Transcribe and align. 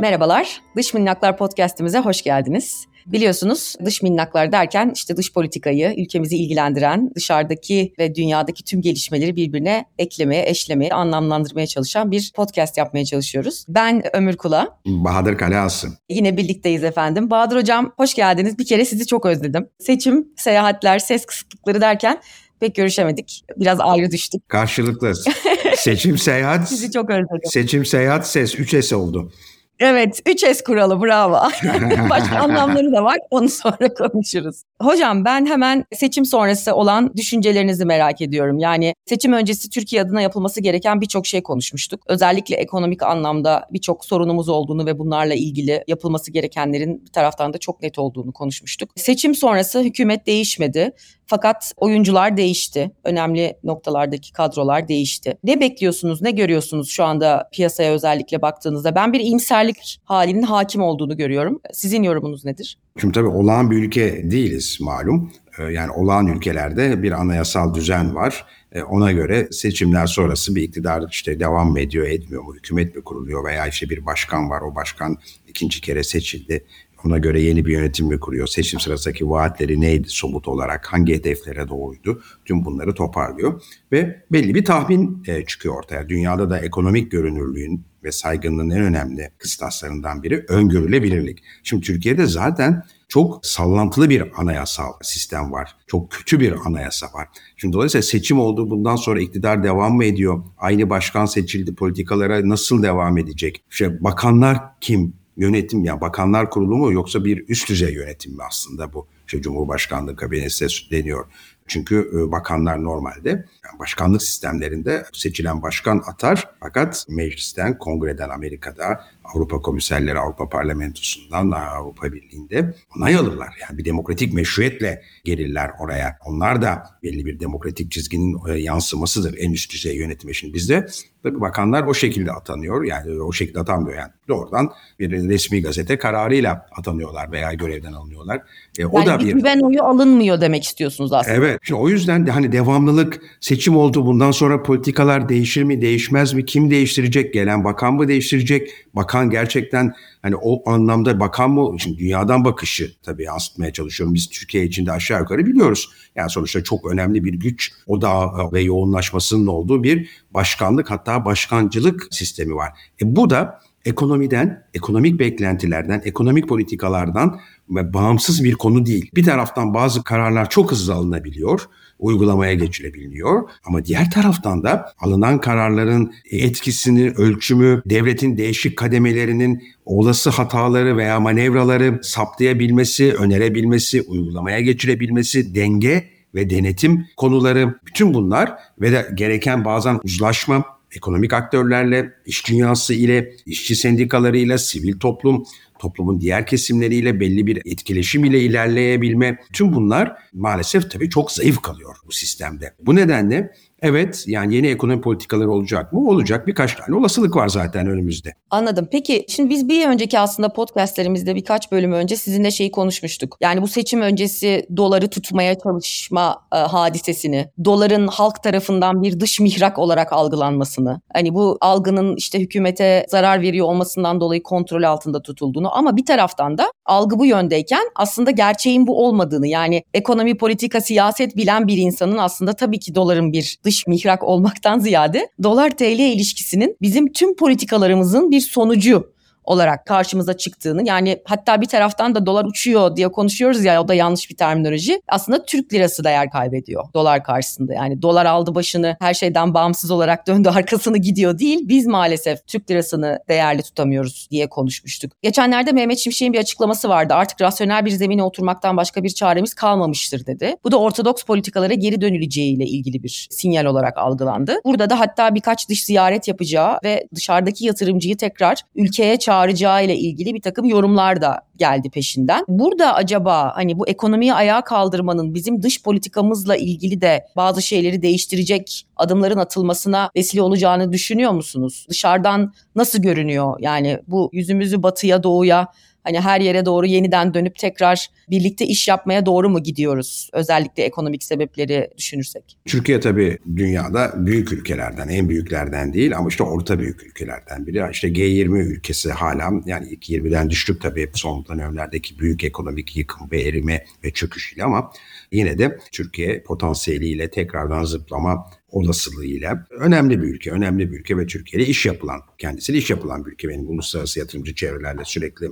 Merhabalar, 0.00 0.60
Dış 0.76 0.94
Minnaklar 0.94 1.36
Podcast'imize 1.36 1.98
hoş 1.98 2.22
geldiniz. 2.22 2.86
Biliyorsunuz 3.06 3.74
dış 3.84 4.02
minnaklar 4.02 4.52
derken 4.52 4.92
işte 4.94 5.16
dış 5.16 5.32
politikayı, 5.32 5.94
ülkemizi 5.98 6.36
ilgilendiren, 6.36 7.10
dışarıdaki 7.14 7.92
ve 7.98 8.14
dünyadaki 8.14 8.64
tüm 8.64 8.80
gelişmeleri 8.82 9.36
birbirine 9.36 9.84
eklemeye, 9.98 10.48
eşlemeye, 10.48 10.90
anlamlandırmaya 10.90 11.66
çalışan 11.66 12.10
bir 12.10 12.32
podcast 12.36 12.78
yapmaya 12.78 13.04
çalışıyoruz. 13.04 13.64
Ben 13.68 14.16
Ömür 14.16 14.36
Kula. 14.36 14.78
Bahadır 14.86 15.38
Kaleası. 15.38 15.88
Yine 16.08 16.36
birlikteyiz 16.36 16.84
efendim. 16.84 17.30
Bahadır 17.30 17.56
Hocam 17.56 17.92
hoş 17.96 18.14
geldiniz. 18.14 18.58
Bir 18.58 18.66
kere 18.66 18.84
sizi 18.84 19.06
çok 19.06 19.26
özledim. 19.26 19.68
Seçim, 19.78 20.28
seyahatler, 20.36 20.98
ses 20.98 21.26
kısıklıkları 21.26 21.80
derken 21.80 22.20
pek 22.60 22.74
görüşemedik. 22.74 23.44
Biraz 23.56 23.80
ayrı 23.80 24.10
düştük. 24.10 24.48
Karşılıklı. 24.48 25.12
Seçim, 25.76 26.18
seyahat. 26.18 26.68
Sizi 26.68 26.90
çok 26.90 27.10
özledim. 27.10 27.50
Seçim, 27.50 27.84
seyahat, 27.84 28.26
ses. 28.28 28.54
3S 28.54 28.94
oldu. 28.94 29.32
Evet 29.80 30.22
3S 30.26 30.64
kuralı 30.64 31.02
bravo. 31.02 31.34
Başka 32.10 32.38
anlamları 32.38 32.92
da 32.92 33.04
var 33.04 33.18
onu 33.30 33.48
sonra 33.48 33.94
konuşuruz. 33.94 34.62
Hocam 34.82 35.24
ben 35.24 35.46
hemen 35.46 35.84
seçim 35.92 36.24
sonrası 36.24 36.74
olan 36.74 37.12
düşüncelerinizi 37.16 37.84
merak 37.84 38.20
ediyorum. 38.20 38.58
Yani 38.58 38.94
seçim 39.06 39.32
öncesi 39.32 39.70
Türkiye 39.70 40.02
adına 40.02 40.20
yapılması 40.20 40.60
gereken 40.60 41.00
birçok 41.00 41.26
şey 41.26 41.42
konuşmuştuk. 41.42 42.02
Özellikle 42.06 42.56
ekonomik 42.56 43.02
anlamda 43.02 43.66
birçok 43.72 44.04
sorunumuz 44.04 44.48
olduğunu 44.48 44.86
ve 44.86 44.98
bunlarla 44.98 45.34
ilgili 45.34 45.84
yapılması 45.88 46.32
gerekenlerin 46.32 47.04
bir 47.04 47.12
taraftan 47.12 47.52
da 47.52 47.58
çok 47.58 47.82
net 47.82 47.98
olduğunu 47.98 48.32
konuşmuştuk. 48.32 48.90
Seçim 48.96 49.34
sonrası 49.34 49.80
hükümet 49.80 50.26
değişmedi. 50.26 50.92
Fakat 51.26 51.72
oyuncular 51.76 52.36
değişti. 52.36 52.90
Önemli 53.04 53.56
noktalardaki 53.64 54.32
kadrolar 54.32 54.88
değişti. 54.88 55.38
Ne 55.44 55.60
bekliyorsunuz, 55.60 56.22
ne 56.22 56.30
görüyorsunuz 56.30 56.90
şu 56.90 57.04
anda 57.04 57.48
piyasaya 57.52 57.92
özellikle 57.92 58.42
baktığınızda? 58.42 58.94
Ben 58.94 59.12
bir 59.12 59.20
iyimserlik 59.20 60.00
halinin 60.04 60.42
hakim 60.42 60.82
olduğunu 60.82 61.16
görüyorum. 61.16 61.60
Sizin 61.72 62.02
yorumunuz 62.02 62.44
nedir? 62.44 62.78
Şimdi 63.00 63.14
tabii 63.14 63.28
olağan 63.28 63.70
bir 63.70 63.76
ülke 63.76 64.30
değiliz 64.30 64.78
malum. 64.80 65.32
Ee, 65.58 65.62
yani 65.62 65.90
olağan 65.90 66.26
ülkelerde 66.26 67.02
bir 67.02 67.12
anayasal 67.12 67.74
düzen 67.74 68.14
var. 68.14 68.44
Ee, 68.72 68.82
ona 68.82 69.12
göre 69.12 69.48
seçimler 69.50 70.06
sonrası 70.06 70.54
bir 70.54 70.62
iktidar 70.62 71.04
işte 71.10 71.40
devam 71.40 71.70
mı 71.70 71.80
ediyor, 71.80 72.06
etmiyor 72.06 72.42
mu, 72.42 72.54
hükümet 72.54 72.96
mi 72.96 73.02
kuruluyor 73.02 73.44
veya 73.44 73.66
işte 73.66 73.90
bir 73.90 74.06
başkan 74.06 74.50
var, 74.50 74.60
o 74.60 74.74
başkan 74.74 75.18
ikinci 75.48 75.80
kere 75.80 76.02
seçildi. 76.02 76.66
Ona 77.04 77.18
göre 77.18 77.40
yeni 77.40 77.66
bir 77.66 77.72
yönetim 77.72 78.06
mi 78.06 78.20
kuruyor? 78.20 78.46
Seçim 78.46 78.80
sırasındaki 78.80 79.30
vaatleri 79.30 79.80
neydi 79.80 80.08
somut 80.08 80.48
olarak? 80.48 80.86
Hangi 80.92 81.14
hedeflere 81.14 81.68
doğruydu? 81.68 82.22
Tüm 82.44 82.64
bunları 82.64 82.94
toparlıyor. 82.94 83.62
Ve 83.92 84.22
belli 84.32 84.54
bir 84.54 84.64
tahmin 84.64 85.22
e, 85.26 85.44
çıkıyor 85.44 85.74
ortaya. 85.78 86.08
Dünyada 86.08 86.50
da 86.50 86.58
ekonomik 86.58 87.12
görünürlüğün 87.12 87.84
ve 88.04 88.12
saygınlığın 88.12 88.70
en 88.70 88.80
önemli 88.80 89.30
kıstaslarından 89.38 90.22
biri 90.22 90.44
öngörülebilirlik. 90.48 91.38
Şimdi 91.62 91.86
Türkiye'de 91.86 92.26
zaten 92.26 92.82
çok 93.08 93.46
sallantılı 93.46 94.10
bir 94.10 94.40
anayasal 94.40 94.92
sistem 95.02 95.52
var. 95.52 95.76
Çok 95.86 96.10
kötü 96.10 96.40
bir 96.40 96.54
anayasa 96.66 97.06
var. 97.06 97.28
Şimdi 97.56 97.72
dolayısıyla 97.72 98.02
seçim 98.02 98.40
oldu 98.40 98.70
bundan 98.70 98.96
sonra 98.96 99.20
iktidar 99.20 99.62
devam 99.62 99.96
mı 99.96 100.04
ediyor? 100.04 100.44
Aynı 100.58 100.90
başkan 100.90 101.26
seçildi 101.26 101.74
politikalara 101.74 102.48
nasıl 102.48 102.82
devam 102.82 103.18
edecek? 103.18 103.64
İşte 103.70 104.04
bakanlar 104.04 104.60
kim? 104.80 105.14
Yönetim 105.36 105.84
ya 105.84 105.92
yani 105.92 106.00
bakanlar 106.00 106.50
kurulu 106.50 106.76
mu 106.76 106.92
yoksa 106.92 107.24
bir 107.24 107.48
üst 107.48 107.68
düzey 107.68 107.94
yönetim 107.94 108.32
mi 108.32 108.42
aslında 108.48 108.92
bu 108.92 109.06
işte 109.26 109.42
Cumhurbaşkanlığı 109.42 110.16
kabinesi 110.16 110.66
deniyor. 110.90 111.26
Çünkü 111.68 112.10
e, 112.14 112.32
bakanlar 112.32 112.84
normalde 112.84 113.28
yani 113.28 113.78
başkanlık 113.78 114.22
sistemlerinde 114.22 115.04
seçilen 115.12 115.62
başkan 115.62 116.02
atar 116.06 116.50
fakat 116.60 117.06
meclisten, 117.08 117.78
kongreden 117.78 118.28
Amerika'da, 118.28 119.04
Avrupa 119.34 119.60
Komiserleri, 119.62 120.18
Avrupa 120.18 120.48
Parlamentosu'ndan, 120.48 121.50
Avrupa 121.50 122.12
Birliği'nde 122.12 122.74
onay 122.96 123.16
alırlar. 123.16 123.56
Yani 123.62 123.78
bir 123.78 123.84
demokratik 123.84 124.32
meşruiyetle 124.34 125.02
gelirler 125.24 125.70
oraya. 125.80 126.18
Onlar 126.24 126.62
da 126.62 126.82
belli 127.02 127.26
bir 127.26 127.40
demokratik 127.40 127.90
çizginin 127.90 128.38
e, 128.48 128.58
yansımasıdır 128.58 129.34
en 129.38 129.52
üst 129.52 129.72
düzey 129.72 129.96
yönetim 129.96 130.30
için. 130.30 130.54
Bizde 130.54 130.86
tabii 131.22 131.40
bakanlar 131.40 131.82
o 131.82 131.94
şekilde 131.94 132.32
atanıyor. 132.32 132.84
Yani 132.84 133.22
o 133.22 133.32
şekilde 133.32 133.60
atanmıyor 133.60 133.98
yani. 133.98 134.10
Doğrudan 134.28 134.72
bir 134.98 135.10
resmi 135.10 135.62
gazete 135.62 135.98
kararıyla 135.98 136.66
atanıyorlar 136.78 137.32
veya 137.32 137.52
görevden 137.52 137.92
alınıyorlar. 137.92 138.42
E, 138.78 138.86
o 138.86 138.98
yani 138.98 139.06
da 139.06 139.18
bir 139.18 139.32
güven 139.32 139.60
oyu 139.60 139.82
alınmıyor 139.82 140.40
demek 140.40 140.64
istiyorsunuz 140.64 141.12
aslında. 141.12 141.36
Evet. 141.36 141.60
Şimdi 141.62 141.80
o 141.80 141.88
yüzden 141.88 142.26
de 142.26 142.30
hani 142.30 142.52
devamlılık 142.52 143.20
seçim 143.40 143.76
oldu. 143.76 144.06
Bundan 144.06 144.30
sonra 144.30 144.62
politikalar 144.62 145.28
değişir 145.28 145.62
mi, 145.62 145.82
değişmez 145.82 146.32
mi? 146.32 146.44
Kim 146.44 146.70
değiştirecek? 146.70 147.34
Gelen 147.34 147.64
bakan 147.64 147.94
mı 147.94 148.08
değiştirecek? 148.08 148.70
Bakan 148.94 149.15
gerçekten 149.24 149.94
hani 150.22 150.36
o 150.36 150.70
anlamda 150.70 151.20
bakan 151.20 151.50
mı? 151.50 151.80
Şimdi 151.80 151.98
dünyadan 151.98 152.44
bakışı 152.44 152.92
tabii 153.02 153.22
yansıtmaya 153.22 153.72
çalışıyorum. 153.72 154.14
Biz 154.14 154.28
Türkiye 154.28 154.64
içinde 154.64 154.92
aşağı 154.92 155.20
yukarı 155.20 155.46
biliyoruz. 155.46 155.90
Yani 156.16 156.30
sonuçta 156.30 156.64
çok 156.64 156.90
önemli 156.90 157.24
bir 157.24 157.34
güç 157.34 157.72
odağı 157.86 158.52
ve 158.52 158.60
yoğunlaşmasının 158.60 159.46
olduğu 159.46 159.82
bir 159.82 160.08
başkanlık 160.30 160.90
hatta 160.90 161.24
başkancılık 161.24 162.08
sistemi 162.10 162.54
var. 162.54 162.72
E 163.02 163.16
bu 163.16 163.30
da 163.30 163.60
ekonomiden, 163.84 164.62
ekonomik 164.74 165.20
beklentilerden, 165.20 166.02
ekonomik 166.04 166.48
politikalardan 166.48 167.40
bağımsız 167.68 168.44
bir 168.44 168.54
konu 168.54 168.86
değil. 168.86 169.10
Bir 169.14 169.24
taraftan 169.24 169.74
bazı 169.74 170.04
kararlar 170.04 170.50
çok 170.50 170.70
hızlı 170.70 170.94
alınabiliyor, 170.94 171.68
uygulamaya 171.98 172.54
geçirebiliyor 172.54 173.48
ama 173.64 173.84
diğer 173.84 174.10
taraftan 174.10 174.62
da 174.62 174.92
alınan 175.00 175.40
kararların 175.40 176.12
etkisini, 176.30 177.10
ölçümü, 177.10 177.82
devletin 177.86 178.36
değişik 178.36 178.76
kademelerinin 178.76 179.62
olası 179.84 180.30
hataları 180.30 180.96
veya 180.96 181.20
manevraları 181.20 182.00
saptayabilmesi, 182.02 183.14
önerebilmesi, 183.14 184.02
uygulamaya 184.02 184.60
geçirebilmesi, 184.60 185.54
denge 185.54 186.04
ve 186.34 186.50
denetim 186.50 187.06
konuları 187.16 187.74
bütün 187.86 188.14
bunlar 188.14 188.52
ve 188.80 188.92
de 188.92 189.08
gereken 189.14 189.64
bazen 189.64 190.00
uzlaşma, 190.04 190.64
ekonomik 190.96 191.32
aktörlerle, 191.32 192.12
iş 192.26 192.48
dünyası 192.48 192.94
ile, 192.94 193.32
işçi 193.46 193.76
sendikalarıyla, 193.76 194.58
sivil 194.58 194.98
toplum, 194.98 195.44
toplumun 195.78 196.20
diğer 196.20 196.46
kesimleriyle 196.46 197.20
belli 197.20 197.46
bir 197.46 197.56
etkileşim 197.64 198.24
ile 198.24 198.40
ilerleyebilme. 198.40 199.38
Tüm 199.52 199.72
bunlar 199.72 200.12
maalesef 200.32 200.90
tabii 200.90 201.10
çok 201.10 201.32
zayıf 201.32 201.62
kalıyor 201.62 201.96
bu 202.06 202.12
sistemde. 202.12 202.74
Bu 202.80 202.96
nedenle 202.96 203.52
Evet 203.86 204.24
yani 204.26 204.54
yeni 204.54 204.66
ekonomi 204.66 205.00
politikaları 205.00 205.50
olacak 205.50 205.92
mı? 205.92 206.08
Olacak. 206.08 206.46
Birkaç 206.46 206.74
tane 206.74 206.96
olasılık 206.96 207.36
var 207.36 207.48
zaten 207.48 207.86
önümüzde. 207.86 208.34
Anladım. 208.50 208.88
Peki 208.92 209.24
şimdi 209.28 209.50
biz 209.50 209.68
bir 209.68 209.88
önceki 209.88 210.18
aslında 210.18 210.52
podcastlerimizde 210.52 211.34
birkaç 211.34 211.72
bölüm 211.72 211.92
önce 211.92 212.16
sizinle 212.16 212.50
şeyi 212.50 212.70
konuşmuştuk. 212.70 213.36
Yani 213.40 213.62
bu 213.62 213.68
seçim 213.68 214.00
öncesi 214.00 214.66
doları 214.76 215.10
tutmaya 215.10 215.58
çalışma 215.58 216.42
e, 216.54 216.56
hadisesini, 216.56 217.50
doların 217.64 218.06
halk 218.06 218.42
tarafından 218.42 219.02
bir 219.02 219.20
dış 219.20 219.40
mihrak 219.40 219.78
olarak 219.78 220.12
algılanmasını, 220.12 221.00
hani 221.12 221.34
bu 221.34 221.58
algının 221.60 222.16
işte 222.16 222.40
hükümete 222.40 223.06
zarar 223.08 223.42
veriyor 223.42 223.66
olmasından 223.66 224.20
dolayı 224.20 224.42
kontrol 224.42 224.82
altında 224.82 225.22
tutulduğunu 225.22 225.76
ama 225.76 225.96
bir 225.96 226.04
taraftan 226.04 226.58
da 226.58 226.70
algı 226.86 227.18
bu 227.18 227.26
yöndeyken 227.26 227.84
aslında 227.96 228.30
gerçeğin 228.30 228.86
bu 228.86 229.06
olmadığını 229.06 229.46
yani 229.46 229.82
ekonomi, 229.94 230.36
politika, 230.36 230.80
siyaset 230.80 231.36
bilen 231.36 231.66
bir 231.66 231.76
insanın 231.76 232.18
aslında 232.18 232.52
tabii 232.52 232.78
ki 232.78 232.94
doların 232.94 233.32
bir 233.32 233.56
dış 233.64 233.75
mihrak 233.86 234.24
olmaktan 234.24 234.78
ziyade 234.78 235.28
dolar 235.42 235.70
TL 235.70 235.98
ilişkisinin 236.00 236.76
bizim 236.82 237.12
tüm 237.12 237.36
politikalarımızın 237.36 238.30
bir 238.30 238.40
sonucu 238.40 239.15
olarak 239.46 239.86
karşımıza 239.86 240.36
çıktığını 240.36 240.86
yani 240.86 241.22
hatta 241.24 241.60
bir 241.60 241.66
taraftan 241.66 242.14
da 242.14 242.26
dolar 242.26 242.44
uçuyor 242.44 242.96
diye 242.96 243.08
konuşuyoruz 243.08 243.64
ya 243.64 243.82
o 243.82 243.88
da 243.88 243.94
yanlış 243.94 244.30
bir 244.30 244.36
terminoloji. 244.36 245.00
Aslında 245.08 245.44
Türk 245.44 245.72
lirası 245.72 246.04
değer 246.04 246.30
kaybediyor 246.30 246.84
dolar 246.94 247.24
karşısında. 247.24 247.74
Yani 247.74 248.02
dolar 248.02 248.26
aldı 248.26 248.54
başını 248.54 248.96
her 249.00 249.14
şeyden 249.14 249.54
bağımsız 249.54 249.90
olarak 249.90 250.26
döndü 250.26 250.48
arkasını 250.48 250.98
gidiyor 250.98 251.38
değil. 251.38 251.60
Biz 251.62 251.86
maalesef 251.86 252.46
Türk 252.46 252.70
lirasını 252.70 253.18
değerli 253.28 253.62
tutamıyoruz 253.62 254.28
diye 254.30 254.48
konuşmuştuk. 254.48 255.12
Geçenlerde 255.22 255.72
Mehmet 255.72 255.98
Şimşek'in 255.98 256.32
bir 256.32 256.38
açıklaması 256.38 256.88
vardı. 256.88 257.14
Artık 257.14 257.40
rasyonel 257.40 257.84
bir 257.84 257.90
zemine 257.90 258.22
oturmaktan 258.22 258.76
başka 258.76 259.04
bir 259.04 259.10
çaremiz 259.10 259.54
kalmamıştır 259.54 260.26
dedi. 260.26 260.56
Bu 260.64 260.72
da 260.72 260.76
ortodoks 260.76 261.22
politikalara 261.22 261.74
geri 261.74 262.00
dönüleceğiyle 262.00 262.64
ilgili 262.64 263.02
bir 263.02 263.28
sinyal 263.30 263.64
olarak 263.64 263.98
algılandı. 263.98 264.56
Burada 264.64 264.90
da 264.90 265.00
hatta 265.00 265.34
birkaç 265.34 265.68
dış 265.68 265.84
ziyaret 265.84 266.28
yapacağı 266.28 266.78
ve 266.84 267.08
dışarıdaki 267.14 267.64
yatırımcıyı 267.64 268.16
tekrar 268.16 268.62
ülkeye 268.74 269.18
çağıracağı 269.18 269.35
çağıracağı 269.36 269.84
ile 269.84 269.96
ilgili 269.96 270.34
bir 270.34 270.40
takım 270.40 270.64
yorumlar 270.64 271.20
da 271.20 271.40
geldi 271.56 271.90
peşinden. 271.90 272.44
Burada 272.48 272.94
acaba 272.94 273.52
hani 273.54 273.78
bu 273.78 273.88
ekonomiyi 273.88 274.34
ayağa 274.34 274.60
kaldırmanın 274.60 275.34
bizim 275.34 275.62
dış 275.62 275.82
politikamızla 275.82 276.56
ilgili 276.56 277.00
de 277.00 277.24
bazı 277.36 277.62
şeyleri 277.62 278.02
değiştirecek 278.02 278.86
adımların 278.96 279.38
atılmasına 279.38 280.10
vesile 280.16 280.42
olacağını 280.42 280.92
düşünüyor 280.92 281.32
musunuz? 281.32 281.86
Dışarıdan 281.90 282.52
nasıl 282.74 283.02
görünüyor? 283.02 283.56
Yani 283.60 283.98
bu 284.06 284.30
yüzümüzü 284.32 284.82
batıya, 284.82 285.22
doğuya 285.22 285.68
Hani 286.06 286.20
her 286.20 286.40
yere 286.40 286.66
doğru 286.66 286.86
yeniden 286.86 287.34
dönüp 287.34 287.56
tekrar 287.56 288.08
birlikte 288.30 288.66
iş 288.66 288.88
yapmaya 288.88 289.26
doğru 289.26 289.48
mu 289.48 289.62
gidiyoruz? 289.62 290.30
Özellikle 290.32 290.82
ekonomik 290.82 291.22
sebepleri 291.22 291.90
düşünürsek. 291.98 292.58
Türkiye 292.64 293.00
tabii 293.00 293.38
dünyada 293.56 294.12
büyük 294.16 294.52
ülkelerden, 294.52 295.08
en 295.08 295.28
büyüklerden 295.28 295.92
değil 295.92 296.16
ama 296.16 296.28
işte 296.28 296.42
orta 296.42 296.78
büyük 296.78 297.02
ülkelerden 297.02 297.66
biri. 297.66 297.82
İşte 297.92 298.08
G20 298.08 298.58
ülkesi 298.58 299.10
hala 299.10 299.52
yani 299.66 299.88
ilk 299.90 300.10
20'den 300.10 300.50
düştük 300.50 300.80
tabii 300.82 301.10
son 301.14 301.44
dönemlerdeki 301.48 302.18
büyük 302.18 302.44
ekonomik 302.44 302.96
yıkım 302.96 303.30
ve 303.30 303.42
erime 303.42 303.84
ve 304.04 304.10
çöküşüyle 304.10 304.64
ama 304.64 304.92
yine 305.32 305.58
de 305.58 305.78
Türkiye 305.92 306.42
potansiyeliyle 306.42 307.30
tekrardan 307.30 307.84
zıplama 307.84 308.46
olasılığıyla 308.76 309.66
önemli 309.70 310.22
bir 310.22 310.26
ülke, 310.26 310.50
önemli 310.50 310.92
bir 310.92 310.98
ülke 310.98 311.18
ve 311.18 311.26
Türkiye'de 311.26 311.66
iş 311.66 311.86
yapılan, 311.86 312.20
kendisiyle 312.38 312.78
iş 312.78 312.90
yapılan 312.90 313.26
bir 313.26 313.32
ülke. 313.32 313.48
Benim 313.48 313.68
uluslararası 313.68 314.18
yatırımcı 314.18 314.54
çevrelerle 314.54 315.02
sürekli 315.04 315.46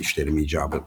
işlerim 0.00 0.38
icabı 0.38 0.84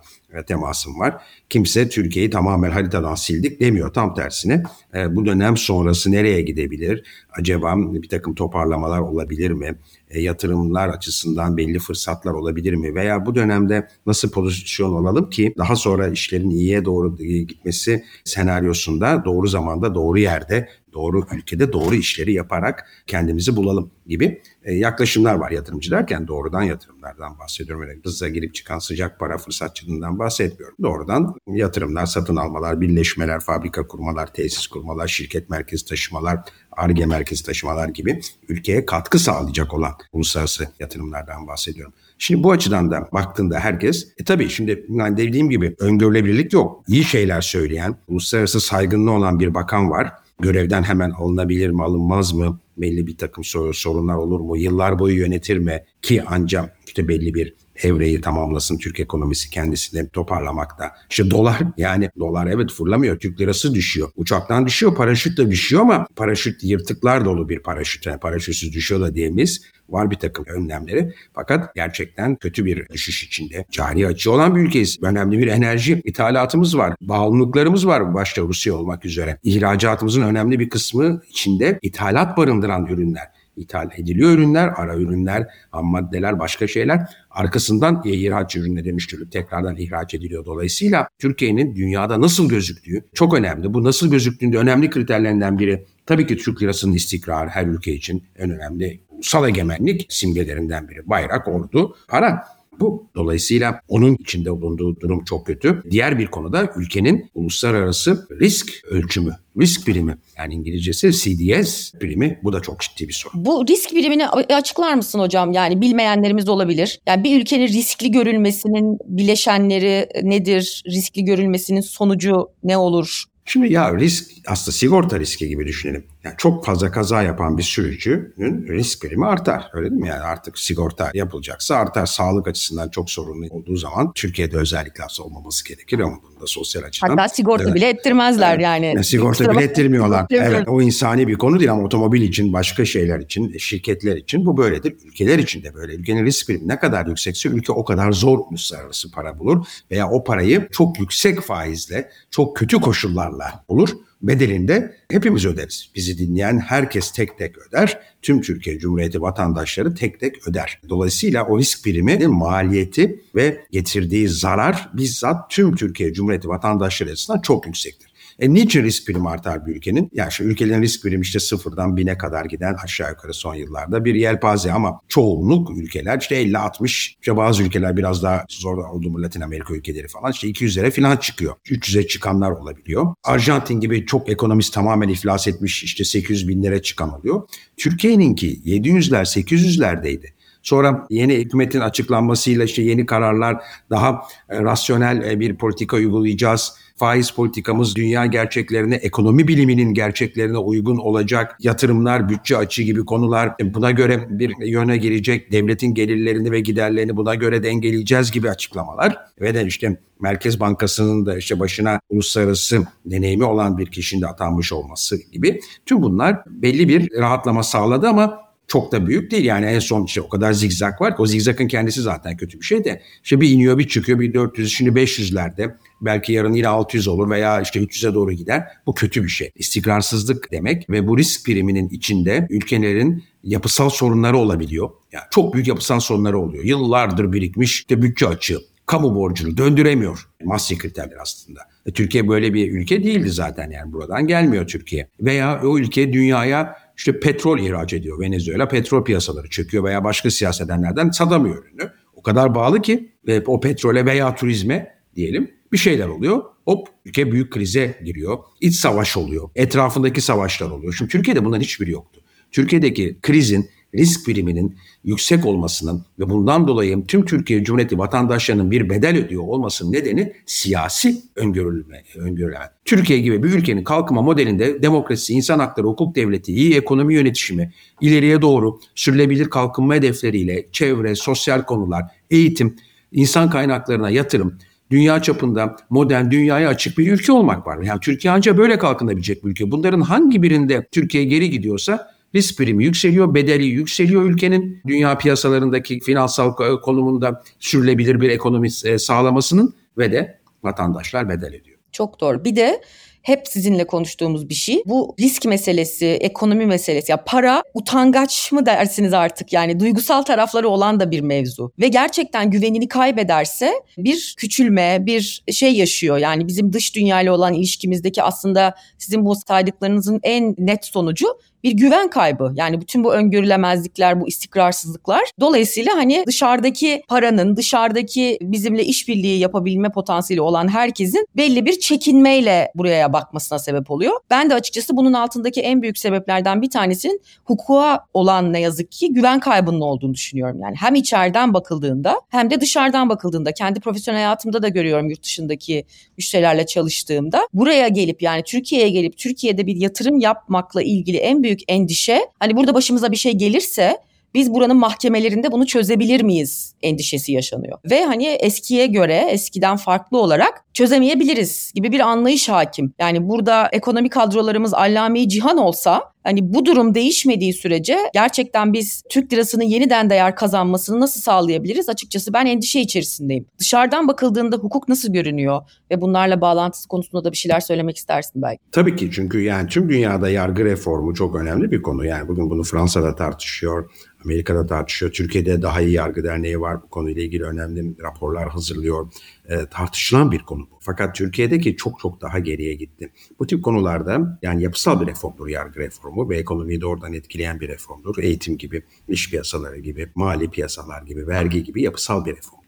temasım 0.48 1.00
var. 1.00 1.24
Kimse 1.50 1.90
Türkiye'yi 1.90 2.30
tamamen 2.30 2.72
haritadan 2.72 3.16
sildik 3.16 3.60
demiyor. 3.60 3.94
Tam 3.94 4.16
tersine 4.16 4.64
e, 4.96 5.16
bu 5.16 5.26
dönem 5.26 5.58
sonrası 5.58 6.12
nereye 6.12 6.42
gidebilir? 6.42 7.04
Acaba 7.32 7.74
bir 7.78 8.10
takım 8.10 8.36
toparlamalar 8.36 9.00
olabilir 9.00 9.52
mi? 9.52 9.76
E, 10.10 10.22
yatırımlar 10.22 10.90
açısından 10.90 11.58
belli 11.58 11.80
fırsatlar 11.80 12.32
olabilir 12.32 12.74
mi? 12.74 12.96
Veya 12.96 13.26
bu 13.26 13.36
dönemde 13.36 13.88
nasıl 14.06 14.32
pozisyon 14.32 14.92
olalım 14.92 15.30
ki 15.30 15.54
daha 15.58 15.76
sonra 15.76 16.08
işlerin 16.08 16.50
iyiye 16.50 16.86
doğru 16.86 17.18
gitmesi 17.18 18.04
senaryosunda 18.24 19.26
doğru 19.26 19.48
zamanda 19.48 19.96
doğru 19.96 20.20
yerde 20.20 20.70
doğru 20.94 21.24
ülkede 21.32 21.74
doğru 21.74 21.96
işleri 21.96 22.34
yaparak 22.34 22.88
kendimizi 23.08 23.56
bulalım 23.56 23.92
gibi 24.08 24.42
e, 24.64 24.74
yaklaşımlar 24.74 25.36
var 25.36 25.52
yatırımcı 25.52 25.92
derken 25.92 26.28
doğrudan 26.28 26.62
yatırımlardan 26.62 27.40
bahsediyorum. 27.40 27.84
Öyle 27.84 28.00
hızla 28.04 28.28
girip 28.28 28.56
çıkan 28.56 28.80
sıcak 28.80 29.20
para 29.20 29.38
fırsatçılığından 29.38 30.20
bahsetmiyorum. 30.20 30.78
Doğrudan 30.82 31.36
yatırımlar, 31.48 32.06
satın 32.06 32.36
almalar, 32.36 32.82
birleşmeler, 32.82 33.40
fabrika 33.40 33.88
kurmalar, 33.88 34.34
tesis 34.34 34.68
kurmalar, 34.68 35.08
şirket 35.08 35.50
merkezi 35.50 35.86
taşımalar, 35.86 36.40
ARGE 36.72 37.06
merkezi 37.06 37.44
taşımalar 37.44 37.90
gibi 37.90 38.22
ülkeye 38.50 38.86
katkı 38.86 39.20
sağlayacak 39.20 39.74
olan 39.74 39.94
uluslararası 40.14 40.68
yatırımlardan 40.80 41.48
bahsediyorum. 41.48 41.94
Şimdi 42.18 42.44
bu 42.44 42.52
açıdan 42.52 42.92
da 42.92 43.10
baktığında 43.14 43.60
herkes, 43.60 44.08
e 44.18 44.24
tabii 44.24 44.50
şimdi 44.50 44.86
yani 44.90 45.18
dediğim 45.18 45.50
gibi 45.50 45.76
öngörülebilirlik 45.80 46.54
yok. 46.54 46.84
İyi 46.88 47.04
şeyler 47.04 47.42
söyleyen, 47.42 47.96
uluslararası 48.08 48.62
saygınlığı 48.62 49.12
olan 49.12 49.40
bir 49.40 49.54
bakan 49.54 49.90
var 49.90 50.12
görevden 50.42 50.84
hemen 50.84 51.10
alınabilir 51.10 51.70
mi 51.70 51.84
alınmaz 51.84 52.34
mı 52.34 52.60
belli 52.78 53.08
bir 53.08 53.18
takım 53.18 53.44
sorunlar 53.74 54.16
olur 54.16 54.40
mu? 54.40 54.58
Yıllar 54.58 55.00
boyu 55.00 55.18
yönetir 55.18 55.58
mi? 55.58 55.84
Ki 56.02 56.24
ancak 56.28 56.78
işte 56.88 57.08
belli 57.08 57.34
bir 57.34 57.56
evreyi 57.82 58.22
tamamlasın 58.22 58.78
Türk 58.78 59.00
ekonomisi 59.00 59.50
kendisini 59.50 60.10
toparlamakta. 60.10 60.92
İşte 61.10 61.32
dolar 61.32 61.58
yani 61.78 62.10
dolar 62.20 62.48
evet 62.48 62.72
fırlamıyor. 62.72 63.20
Türk 63.20 63.42
lirası 63.42 63.74
düşüyor. 63.74 64.10
Uçaktan 64.16 64.66
düşüyor, 64.66 64.96
paraşütle 64.96 65.52
düşüyor 65.52 65.82
ama 65.82 66.08
paraşüt 66.16 66.64
yırtıklar 66.64 67.26
dolu 67.26 67.50
bir 67.50 67.60
paraşüt. 67.60 68.06
Yani 68.06 68.20
paraşütsüz 68.20 68.74
düşüyor 68.74 69.02
da 69.02 69.16
diyemeyiz. 69.16 69.62
Var 69.90 70.12
bir 70.12 70.16
takım 70.16 70.46
önlemleri. 70.46 71.14
Fakat 71.34 71.76
gerçekten 71.76 72.36
kötü 72.36 72.66
bir 72.66 72.90
düşüş 72.90 73.24
içinde. 73.24 73.66
Cari 73.72 74.08
açı 74.08 74.32
olan 74.32 74.56
bir 74.56 74.62
ülkeyiz. 74.62 74.98
Önemli 75.04 75.40
bir 75.40 75.48
enerji 75.48 76.02
ithalatımız 76.06 76.78
var. 76.78 76.96
Bağımlılıklarımız 77.02 77.88
var 77.88 78.14
başta 78.14 78.42
Rusya 78.42 78.76
olmak 78.76 79.06
üzere. 79.06 79.38
İhracatımızın 79.44 80.22
önemli 80.22 80.60
bir 80.60 80.70
kısmı 80.70 81.22
içinde 81.30 81.80
ithalat 81.82 82.38
barındıran 82.38 82.86
ürünler 82.86 83.41
ithal 83.56 83.90
ediliyor 83.98 84.32
ürünler, 84.32 84.72
ara 84.76 84.96
ürünler, 84.96 85.48
ham 85.72 85.86
maddeler, 85.86 86.40
başka 86.40 86.68
şeyler. 86.68 87.00
Arkasından 87.30 88.02
ihraç 88.06 88.56
ürününe 88.56 88.86
dönüştürülüp 88.86 89.32
tekrardan 89.32 89.76
ihraç 89.78 90.14
ediliyor. 90.14 90.46
Dolayısıyla 90.46 91.08
Türkiye'nin 91.20 91.76
dünyada 91.76 92.22
nasıl 92.22 92.50
gözüktüğü 92.50 93.04
çok 93.14 93.34
önemli. 93.34 93.74
Bu 93.74 93.84
nasıl 93.84 94.12
gözüktüğünde 94.12 94.58
önemli 94.58 94.90
kriterlerinden 94.90 95.60
biri 95.60 95.86
tabii 96.06 96.28
ki 96.28 96.38
Türk 96.38 96.62
lirasının 96.62 96.94
istikrarı 96.94 97.50
her 97.50 97.66
ülke 97.66 97.94
için 97.94 98.24
en 98.38 98.50
önemli 98.50 99.00
ulusal 99.10 99.50
egemenlik 99.50 100.06
simgelerinden 100.10 100.90
biri. 100.90 101.10
Bayrak, 101.10 101.48
ordu, 101.48 101.96
para 102.08 102.44
bu. 102.80 103.10
Dolayısıyla 103.16 103.82
onun 103.88 104.16
içinde 104.20 104.52
bulunduğu 104.52 105.00
durum 105.00 105.24
çok 105.24 105.48
kötü. 105.48 105.84
Diğer 105.92 106.20
bir 106.20 106.28
konuda 106.28 106.72
ülkenin 106.78 107.32
uluslararası 107.36 108.28
risk 108.42 108.72
ölçümü, 108.90 109.32
risk 109.62 109.88
birimi 109.88 110.18
yani 110.38 110.54
İngilizcesi 110.54 111.12
CDS 111.12 111.94
birimi 112.02 112.40
bu 112.44 112.54
da 112.54 112.62
çok 112.62 112.80
ciddi 112.80 113.08
bir 113.08 113.14
sorun. 113.14 113.46
Bu 113.46 113.68
risk 113.68 113.96
birimini 113.96 114.28
açıklar 114.30 114.94
mısın 114.94 115.20
hocam? 115.20 115.52
Yani 115.52 115.82
bilmeyenlerimiz 115.82 116.50
olabilir. 116.50 117.00
Yani 117.08 117.24
bir 117.24 117.42
ülkenin 117.42 117.68
riskli 117.68 118.12
görülmesinin 118.12 118.98
bileşenleri 119.06 120.10
nedir? 120.24 120.84
Riskli 120.88 121.26
görülmesinin 121.26 121.82
sonucu 121.82 122.48
ne 122.64 122.78
olur? 122.78 123.24
Şimdi 123.46 123.74
ya 123.74 123.96
risk 123.98 124.32
aslında 124.48 124.72
sigorta 124.78 125.20
riski 125.20 125.48
gibi 125.48 125.68
düşünelim. 125.68 126.04
Yani 126.24 126.36
çok 126.38 126.66
fazla 126.66 126.92
kaza 126.92 127.24
yapan 127.24 127.58
bir 127.58 127.64
sürücünün 127.64 128.68
risk 128.68 129.02
primi 129.02 129.26
artar. 129.26 129.70
Öyle 129.74 129.90
değil 129.90 130.02
mi? 130.02 130.08
Yani 130.08 130.22
artık 130.22 130.60
sigorta 130.60 131.12
yapılacaksa 131.14 131.76
artar. 131.76 132.06
Sağlık 132.06 132.48
açısından 132.48 132.90
çok 132.90 133.10
sorunlu 133.10 133.48
olduğu 133.50 133.76
zaman 133.76 134.12
Türkiye'de 134.14 134.58
özellikle 134.58 135.04
olmaması 135.20 135.66
gerekir 135.66 136.00
ama 136.00 136.16
bunda 136.24 136.48
sosyal 136.48 136.84
açıdan. 136.84 137.10
Hatta 137.10 137.30
sigorta 137.30 137.64
evet. 137.64 137.76
bile 137.76 137.90
ettirmezler 137.90 138.54
evet. 138.54 138.64
yani. 138.64 138.86
yani. 138.86 139.04
Sigorta 139.04 139.52
bile 139.52 139.64
ettirmiyorlar. 139.64 140.26
evet 140.32 140.68
o 140.68 140.82
insani 140.82 141.28
bir 141.28 141.36
konu 141.36 141.60
değil 141.60 141.72
ama 141.72 141.84
otomobil 141.84 142.22
için, 142.22 142.54
başka 142.54 142.86
şeyler 142.86 143.20
için, 143.20 143.58
şirketler 143.58 144.16
için 144.16 144.46
bu 144.46 144.58
böyledir. 144.58 144.96
Ülkeler 145.06 145.40
için 145.40 145.64
de 145.64 145.74
böyle. 145.74 145.94
Ülkenin 145.94 146.26
risk 146.26 146.48
primi 146.48 146.68
ne 146.68 146.80
kadar 146.80 147.06
yüksekse 147.06 147.50
ülke 147.50 147.72
o 147.72 147.86
kadar 147.86 148.12
zor 148.12 148.40
uluslararası 148.50 149.12
para 149.12 149.40
bulur 149.40 149.66
veya 149.92 150.10
o 150.10 150.24
parayı 150.24 150.68
çok 150.72 151.00
yüksek 151.00 151.42
faizle, 151.42 152.10
çok 152.32 152.58
kötü 152.58 152.82
koşullarla 152.82 153.64
bulur 153.70 153.90
bedelinde 154.24 154.96
hepimiz 155.12 155.46
öderiz. 155.46 155.90
Bizi 155.96 156.18
dinleyen 156.18 156.60
herkes 156.60 157.12
tek 157.12 157.38
tek 157.38 157.58
öder. 157.58 158.00
Tüm 158.22 158.42
Türkiye 158.42 158.80
Cumhuriyeti 158.80 159.22
vatandaşları 159.22 159.96
tek 159.96 160.20
tek 160.20 160.48
öder. 160.48 160.80
Dolayısıyla 160.90 161.46
o 161.46 161.60
risk 161.60 161.84
priminin 161.84 162.32
maliyeti 162.32 163.22
ve 163.36 163.66
getirdiği 163.72 164.28
zarar 164.28 164.90
bizzat 164.94 165.50
tüm 165.50 165.76
Türkiye 165.76 166.14
Cumhuriyeti 166.14 166.48
vatandaşları 166.48 167.10
açısından 167.10 167.42
çok 167.42 167.68
yüksektir. 167.68 168.11
E 168.42 168.54
niçin 168.54 168.84
risk 168.84 169.08
primi 169.08 169.30
artar 169.30 169.66
bir 169.66 169.76
ülkenin? 169.76 170.10
Yani 170.14 170.32
şu 170.32 170.44
ülkelerin 170.44 170.82
risk 170.82 171.04
primi 171.04 171.22
işte 171.22 171.40
sıfırdan 171.40 171.98
bine 171.98 172.18
kadar 172.18 172.46
giden 172.46 172.76
aşağı 172.84 173.10
yukarı 173.10 173.34
son 173.34 173.56
yıllarda 173.56 174.06
bir 174.06 174.16
yelpaze 174.16 174.72
ama 174.72 175.00
çoğunluk 175.08 175.78
ülkeler 175.78 176.20
işte 176.22 176.44
50-60 176.44 176.86
işte 177.22 177.38
bazı 177.38 177.64
ülkeler 177.64 177.98
biraz 177.98 178.24
daha 178.24 178.46
zor 178.50 178.78
oldu 178.78 179.10
mu 179.10 179.22
Latin 179.22 179.42
Amerika 179.42 179.74
ülkeleri 179.74 180.08
falan 180.08 180.32
işte 180.32 180.48
200'lere 180.48 180.92
falan 180.92 181.18
çıkıyor. 181.18 181.56
300'e 181.66 182.08
çıkanlar 182.08 182.52
olabiliyor. 182.52 183.14
Arjantin 183.24 183.80
gibi 183.80 184.06
çok 184.06 184.30
ekonomist 184.30 184.74
tamamen 184.74 185.10
iflas 185.10 185.48
etmiş 185.48 185.84
işte 185.84 186.04
800 186.04 186.48
binlere 186.48 186.82
çıkan 186.82 187.20
oluyor. 187.20 187.42
Türkiye'ninki 187.78 188.62
700'ler 188.66 189.42
800'lerdeydi. 189.42 190.28
Sonra 190.64 191.08
yeni 191.10 191.36
hükümetin 191.36 191.80
açıklanmasıyla 191.80 192.66
işte 192.66 192.82
yeni 192.82 193.06
kararlar 193.06 193.64
daha 193.90 194.22
e, 194.50 194.60
rasyonel 194.60 195.32
e, 195.32 195.40
bir 195.40 195.56
politika 195.56 195.98
uygulayacağız 195.98 196.74
faiz 197.02 197.32
politikamız 197.32 197.96
dünya 197.96 198.26
gerçeklerine, 198.26 198.96
ekonomi 198.96 199.48
biliminin 199.48 199.94
gerçeklerine 199.94 200.58
uygun 200.58 200.98
olacak 200.98 201.58
yatırımlar, 201.60 202.30
bütçe 202.30 202.58
açığı 202.58 202.84
gibi 202.84 203.06
konular 203.06 203.54
buna 203.64 203.92
göre 203.92 204.28
bir 204.30 204.66
yöne 204.66 204.98
girecek, 204.98 205.52
devletin 205.52 205.94
gelirlerini 205.94 206.52
ve 206.52 206.60
giderlerini 206.60 207.18
buna 207.18 207.36
göre 207.36 207.64
dengeleyeceğiz 207.64 208.32
gibi 208.32 208.50
açıklamalar. 208.50 209.18
Ve 209.42 209.54
de 209.54 209.66
işte 209.66 209.98
Merkez 210.20 210.60
Bankası'nın 210.60 211.26
da 211.26 211.38
işte 211.38 211.60
başına 211.60 212.00
uluslararası 212.10 212.88
deneyimi 213.06 213.44
olan 213.44 213.78
bir 213.78 213.86
kişinin 213.86 214.22
de 214.22 214.28
atanmış 214.28 214.74
olması 214.74 215.32
gibi. 215.32 215.60
Tüm 215.86 216.02
bunlar 216.02 216.44
belli 216.46 216.88
bir 216.88 217.10
rahatlama 217.20 217.64
sağladı 217.64 218.08
ama 218.08 218.51
çok 218.72 218.92
da 218.92 219.08
büyük 219.08 219.32
değil. 219.32 219.46
Yani 219.46 219.66
en 219.66 219.80
son 219.80 220.06
işte 220.06 220.22
o 220.22 220.30
kadar 220.30 220.54
zigzag 220.54 221.02
var 221.02 221.16
ki 221.16 221.22
o 221.22 221.26
zigzagın 221.26 221.68
kendisi 221.68 222.02
zaten 222.02 222.38
kötü 222.38 222.60
bir 222.60 222.66
şey 222.66 222.84
de. 222.84 223.02
İşte 223.24 223.42
bir 223.42 223.50
iniyor 223.50 223.78
bir 223.78 223.88
çıkıyor 223.88 224.20
bir 224.20 224.34
400 224.34 224.72
şimdi 224.72 225.00
500'lerde 225.00 225.76
belki 226.02 226.34
yarın 226.34 226.54
yine 226.54 226.68
600 226.68 227.08
olur 227.08 227.30
veya 227.30 227.62
işte 227.62 227.80
300'e 227.80 228.14
doğru 228.14 228.32
gider. 228.32 228.68
Bu 228.86 228.94
kötü 228.94 229.24
bir 229.24 229.30
şey. 229.30 229.52
İstikrarsızlık 229.56 230.52
demek 230.52 230.90
ve 230.90 231.08
bu 231.08 231.18
risk 231.18 231.46
priminin 231.46 231.90
içinde 231.90 232.48
ülkelerin 232.50 233.24
yapısal 233.44 233.90
sorunları 233.90 234.38
olabiliyor. 234.38 234.90
Yani 235.12 235.24
çok 235.32 235.54
büyük 235.54 235.68
yapısal 235.68 236.00
sorunları 236.00 236.40
oluyor. 236.40 236.64
Yıllardır 236.64 237.34
birikmiş 237.34 237.72
işte 237.72 238.02
bütçe 238.02 238.28
açığı, 238.28 238.60
kamu 238.86 239.16
borcunu 239.16 239.58
döndüremiyor. 239.58 240.28
Masya 240.44 240.78
kriterler 240.78 241.18
aslında. 241.22 241.60
E, 241.86 241.92
Türkiye 241.92 242.28
böyle 242.28 242.54
bir 242.54 242.72
ülke 242.72 243.04
değildi 243.04 243.30
zaten 243.30 243.72
yani 243.72 243.94
buradan 243.94 244.28
gelmiyor 244.28 244.68
Türkiye. 244.68 245.08
Veya 245.22 245.62
o 245.64 245.78
ülke 245.78 246.14
dünyaya 246.14 246.76
işte 247.02 247.20
petrol 247.20 247.60
ihraç 247.60 247.94
ediyor. 247.94 248.20
Venezuela 248.20 248.68
petrol 248.68 249.04
piyasaları 249.04 249.50
çöküyor 249.50 249.84
veya 249.84 250.04
başka 250.04 250.32
siyaset 250.32 250.68
nedenlerden 250.68 251.10
satamıyor 251.10 251.66
ürünü. 251.66 251.92
O 252.14 252.22
kadar 252.22 252.56
bağlı 252.56 252.82
ki 252.82 253.12
ve 253.28 253.44
o 253.46 253.60
petrole 253.60 254.06
veya 254.06 254.36
turizme 254.36 254.96
diyelim 255.16 255.52
bir 255.72 255.78
şeyler 255.78 256.08
oluyor. 256.08 256.44
Hop 256.66 256.88
ülke 257.06 257.32
büyük 257.32 257.54
krize 257.54 258.00
giriyor. 258.06 258.38
İç 258.62 258.76
savaş 258.76 259.18
oluyor. 259.18 259.50
Etrafındaki 259.56 260.22
savaşlar 260.22 260.70
oluyor. 260.70 260.94
Şimdi 260.94 261.12
Türkiye'de 261.12 261.46
bunların 261.46 261.62
hiçbiri 261.62 261.92
yoktu. 261.92 262.22
Türkiye'deki 262.52 263.18
krizin 263.22 263.70
risk 263.96 264.26
priminin 264.26 264.76
yüksek 265.04 265.46
olmasının 265.46 266.06
ve 266.20 266.30
bundan 266.30 266.68
dolayı 266.68 267.06
tüm 267.06 267.26
Türkiye 267.26 267.64
Cumhuriyeti 267.64 267.98
vatandaşlarının 267.98 268.72
bir 268.72 268.90
bedel 268.90 269.18
ödüyor 269.18 269.44
olmasının 269.44 269.92
nedeni 269.92 270.34
siyasi 270.46 271.22
öngörülme, 271.36 272.04
öngörülme. 272.16 272.70
Türkiye 272.86 273.20
gibi 273.20 273.44
bir 273.44 273.50
ülkenin 273.50 273.84
kalkınma 273.84 274.22
modelinde 274.22 274.84
demokrasi, 274.84 275.34
insan 275.34 275.60
hakları, 275.60 275.88
hukuk 275.88 276.16
devleti, 276.16 276.54
iyi 276.54 276.76
ekonomi 276.76 277.14
yönetişimi, 277.14 277.72
ileriye 278.02 278.42
doğru 278.42 278.80
sürülebilir 278.96 279.50
kalkınma 279.50 279.96
hedefleriyle 279.96 280.68
çevre, 280.72 281.16
sosyal 281.16 281.62
konular, 281.62 282.04
eğitim, 282.30 282.76
insan 283.12 283.50
kaynaklarına 283.50 284.10
yatırım, 284.10 284.58
dünya 284.92 285.22
çapında 285.22 285.76
modern 285.90 286.32
dünyaya 286.32 286.70
açık 286.70 286.98
bir 286.98 287.12
ülke 287.12 287.32
olmak 287.32 287.68
var. 287.68 287.84
Yani 287.84 288.00
Türkiye 288.00 288.34
ancak 288.34 288.58
böyle 288.58 288.78
kalkınabilecek 288.78 289.46
bir 289.46 289.50
ülke. 289.50 289.72
Bunların 289.72 290.02
hangi 290.02 290.44
birinde 290.44 290.88
Türkiye 290.92 291.24
geri 291.24 291.50
gidiyorsa 291.50 292.11
risk 292.36 292.58
primi 292.58 292.84
yükseliyor, 292.84 293.34
bedeli 293.34 293.66
yükseliyor 293.66 294.24
ülkenin 294.24 294.82
dünya 294.88 295.18
piyasalarındaki 295.18 296.00
finansal 296.00 296.56
konumunda 296.82 297.44
sürülebilir 297.60 298.22
bir 298.22 298.30
ekonomi 298.30 298.68
e, 298.86 298.98
sağlamasının 298.98 299.76
ve 299.98 300.12
de 300.12 300.40
vatandaşlar 300.64 301.30
bedel 301.30 301.54
ediyor. 301.54 301.78
Çok 301.92 302.20
doğru. 302.20 302.46
Bir 302.46 302.56
de 302.56 302.82
hep 303.22 303.48
sizinle 303.48 303.88
konuştuğumuz 303.88 304.50
bir 304.50 304.54
şey. 304.54 304.84
Bu 304.86 305.16
risk 305.20 305.46
meselesi, 305.46 306.06
ekonomi 306.06 306.66
meselesi. 306.66 307.12
Ya 307.12 307.24
para 307.24 307.64
utangaç 307.74 308.52
mı 308.52 308.66
dersiniz 308.66 309.14
artık? 309.14 309.54
Yani 309.54 309.80
duygusal 309.80 310.22
tarafları 310.22 310.70
olan 310.70 311.00
da 311.00 311.12
bir 311.12 311.22
mevzu. 311.22 311.72
Ve 311.80 311.88
gerçekten 311.88 312.50
güvenini 312.50 312.88
kaybederse 312.88 313.74
bir 313.98 314.36
küçülme, 314.38 314.98
bir 315.06 315.44
şey 315.52 315.74
yaşıyor. 315.74 316.18
Yani 316.18 316.48
bizim 316.48 316.74
dış 316.74 316.96
dünyayla 316.96 317.34
olan 317.34 317.54
ilişkimizdeki 317.54 318.24
aslında 318.24 318.76
sizin 318.98 319.26
bu 319.26 319.36
saydıklarınızın 319.48 320.20
en 320.24 320.56
net 320.58 320.86
sonucu 320.86 321.28
bir 321.64 321.72
güven 321.72 322.10
kaybı. 322.10 322.52
Yani 322.56 322.82
bütün 322.82 323.04
bu 323.04 323.14
öngörülemezlikler, 323.14 324.22
bu 324.22 324.28
istikrarsızlıklar. 324.28 325.22
Dolayısıyla 325.40 325.96
hani 325.96 326.24
dışarıdaki 326.28 327.02
paranın, 327.08 327.56
dışarıdaki 327.56 328.38
bizimle 328.42 328.84
işbirliği 328.84 329.40
yapabilme 329.40 329.90
potansiyeli 329.90 330.42
olan 330.42 330.68
herkesin 330.68 331.28
belli 331.38 331.66
bir 331.66 331.80
çekinmeyle 331.80 332.72
buraya 332.76 333.14
bakmasına 333.14 333.60
sebep 333.60 333.92
oluyor. 333.92 334.14
Ben 334.30 334.50
de 334.50 334.54
açıkçası 334.54 334.98
bunun 334.98 335.14
altındaki 335.14 335.62
en 335.62 335.82
büyük 335.82 335.98
sebeplerden 335.98 336.62
bir 336.62 336.70
tanesinin 336.70 337.22
hukuka 337.44 338.06
olan 338.14 338.54
ne 338.54 338.60
yazık 338.60 338.92
ki 338.92 339.14
güven 339.14 339.40
kaybının 339.40 339.82
olduğunu 339.82 340.14
düşünüyorum. 340.14 340.60
Yani 340.62 340.76
hem 340.80 340.96
içeriden 340.96 341.54
bakıldığında 341.54 342.22
hem 342.30 342.50
de 342.50 342.62
dışarıdan 342.62 343.10
bakıldığında 343.10 343.52
kendi 343.52 343.80
profesyonel 343.80 344.20
hayatımda 344.20 344.62
da 344.62 344.68
görüyorum 344.68 345.10
yurt 345.10 345.24
dışındaki 345.24 345.86
müşterilerle 346.18 346.66
çalıştığımda. 346.66 347.48
Buraya 347.54 347.88
gelip 347.88 348.22
yani 348.22 348.44
Türkiye'ye 348.44 348.90
gelip 348.90 349.18
Türkiye'de 349.18 349.68
bir 349.68 349.76
yatırım 349.76 350.20
yapmakla 350.20 350.82
ilgili 350.84 351.18
en 351.18 351.44
büyük 351.44 351.51
büyük 351.52 351.62
endişe 351.68 352.22
hani 352.40 352.56
burada 352.56 352.74
başımıza 352.74 353.12
bir 353.12 353.18
şey 353.18 353.32
gelirse 353.32 353.98
biz 354.34 354.54
buranın 354.54 354.78
mahkemelerinde 354.78 355.52
bunu 355.52 355.66
çözebilir 355.66 356.22
miyiz 356.22 356.76
endişesi 356.82 357.32
yaşanıyor. 357.32 357.80
Ve 357.92 358.06
hani 358.06 358.26
eskiye 358.26 358.86
göre 358.86 359.28
eskiden 359.30 359.78
farklı 359.78 360.18
olarak 360.18 360.66
çözemeyebiliriz 360.74 361.72
gibi 361.76 361.92
bir 361.92 362.00
anlayış 362.00 362.50
hakim. 362.50 362.94
Yani 363.00 363.30
burada 363.30 363.70
ekonomi 363.72 364.10
kadrolarımız 364.10 364.74
allame 364.74 365.30
cihan 365.30 365.58
olsa 365.58 366.12
hani 366.24 366.54
bu 366.54 366.66
durum 366.66 366.96
değişmediği 366.96 367.54
sürece 367.54 367.98
gerçekten 368.14 368.74
biz 368.74 369.04
Türk 369.10 369.34
lirasının 369.34 369.64
yeniden 369.64 370.10
değer 370.10 370.36
kazanmasını 370.36 371.00
nasıl 371.00 371.22
sağlayabiliriz? 371.22 371.90
Açıkçası 371.90 372.34
ben 372.34 372.46
endişe 372.46 372.80
içerisindeyim. 372.80 373.46
Dışarıdan 373.60 374.08
bakıldığında 374.08 374.56
hukuk 374.56 374.90
nasıl 374.90 375.14
görünüyor 375.14 375.62
ve 375.92 376.02
bunlarla 376.02 376.42
bağlantısı 376.42 376.88
konusunda 376.88 377.24
da 377.24 377.32
bir 377.32 377.38
şeyler 377.38 377.60
söylemek 377.60 377.98
istersin 377.98 378.42
belki. 378.42 378.60
Tabii 378.72 378.96
ki 378.96 379.10
çünkü 379.12 379.42
yani 379.42 379.70
tüm 379.70 379.90
dünyada 379.90 380.30
yargı 380.30 380.66
reformu 380.66 381.14
çok 381.14 381.36
önemli 381.36 381.72
bir 381.72 381.82
konu. 381.82 382.06
Yani 382.06 382.28
bugün 382.28 382.50
bunu 382.50 382.64
Fransa'da 382.64 383.16
tartışıyor, 383.16 383.92
Amerika'da 384.26 384.68
tartışıyor. 384.68 385.12
Türkiye'de 385.12 385.62
daha 385.62 385.82
iyi 385.82 385.92
yargı 385.92 386.24
derneği 386.24 386.62
var 386.62 386.84
bu 386.84 386.88
konuyla 386.90 387.24
ilgili 387.24 387.44
önemli 387.44 387.96
raporlar 388.04 388.50
hazırlıyor. 388.50 389.08
E, 389.52 389.66
tartışılan 389.66 390.32
bir 390.32 390.40
konu 390.40 390.68
bu. 390.72 390.78
Fakat 390.80 391.16
Türkiye'deki 391.16 391.76
çok 391.76 392.00
çok 392.00 392.22
daha 392.22 392.40
geriye 392.40 392.74
gitti. 392.74 393.12
Bu 393.40 393.48
tip 393.48 393.64
konularda 393.64 394.40
yani 394.42 394.64
yapısal 394.64 395.02
bir 395.02 395.08
reformdur 395.08 395.48
yargı 395.48 395.80
reformu 395.80 396.30
ve 396.30 396.38
ekonomiyi 396.38 396.82
doğrudan 396.82 397.14
etkileyen 397.14 397.60
bir 397.60 397.68
reformdur. 397.68 398.18
Eğitim 398.18 398.58
gibi, 398.58 398.84
iş 399.08 399.30
piyasaları 399.30 399.80
gibi, 399.80 400.12
mali 400.16 400.50
piyasalar 400.50 401.02
gibi, 401.02 401.28
vergi 401.28 401.64
gibi 401.64 401.82
yapısal 401.82 402.26
bir 402.26 402.38
reform 402.38 402.62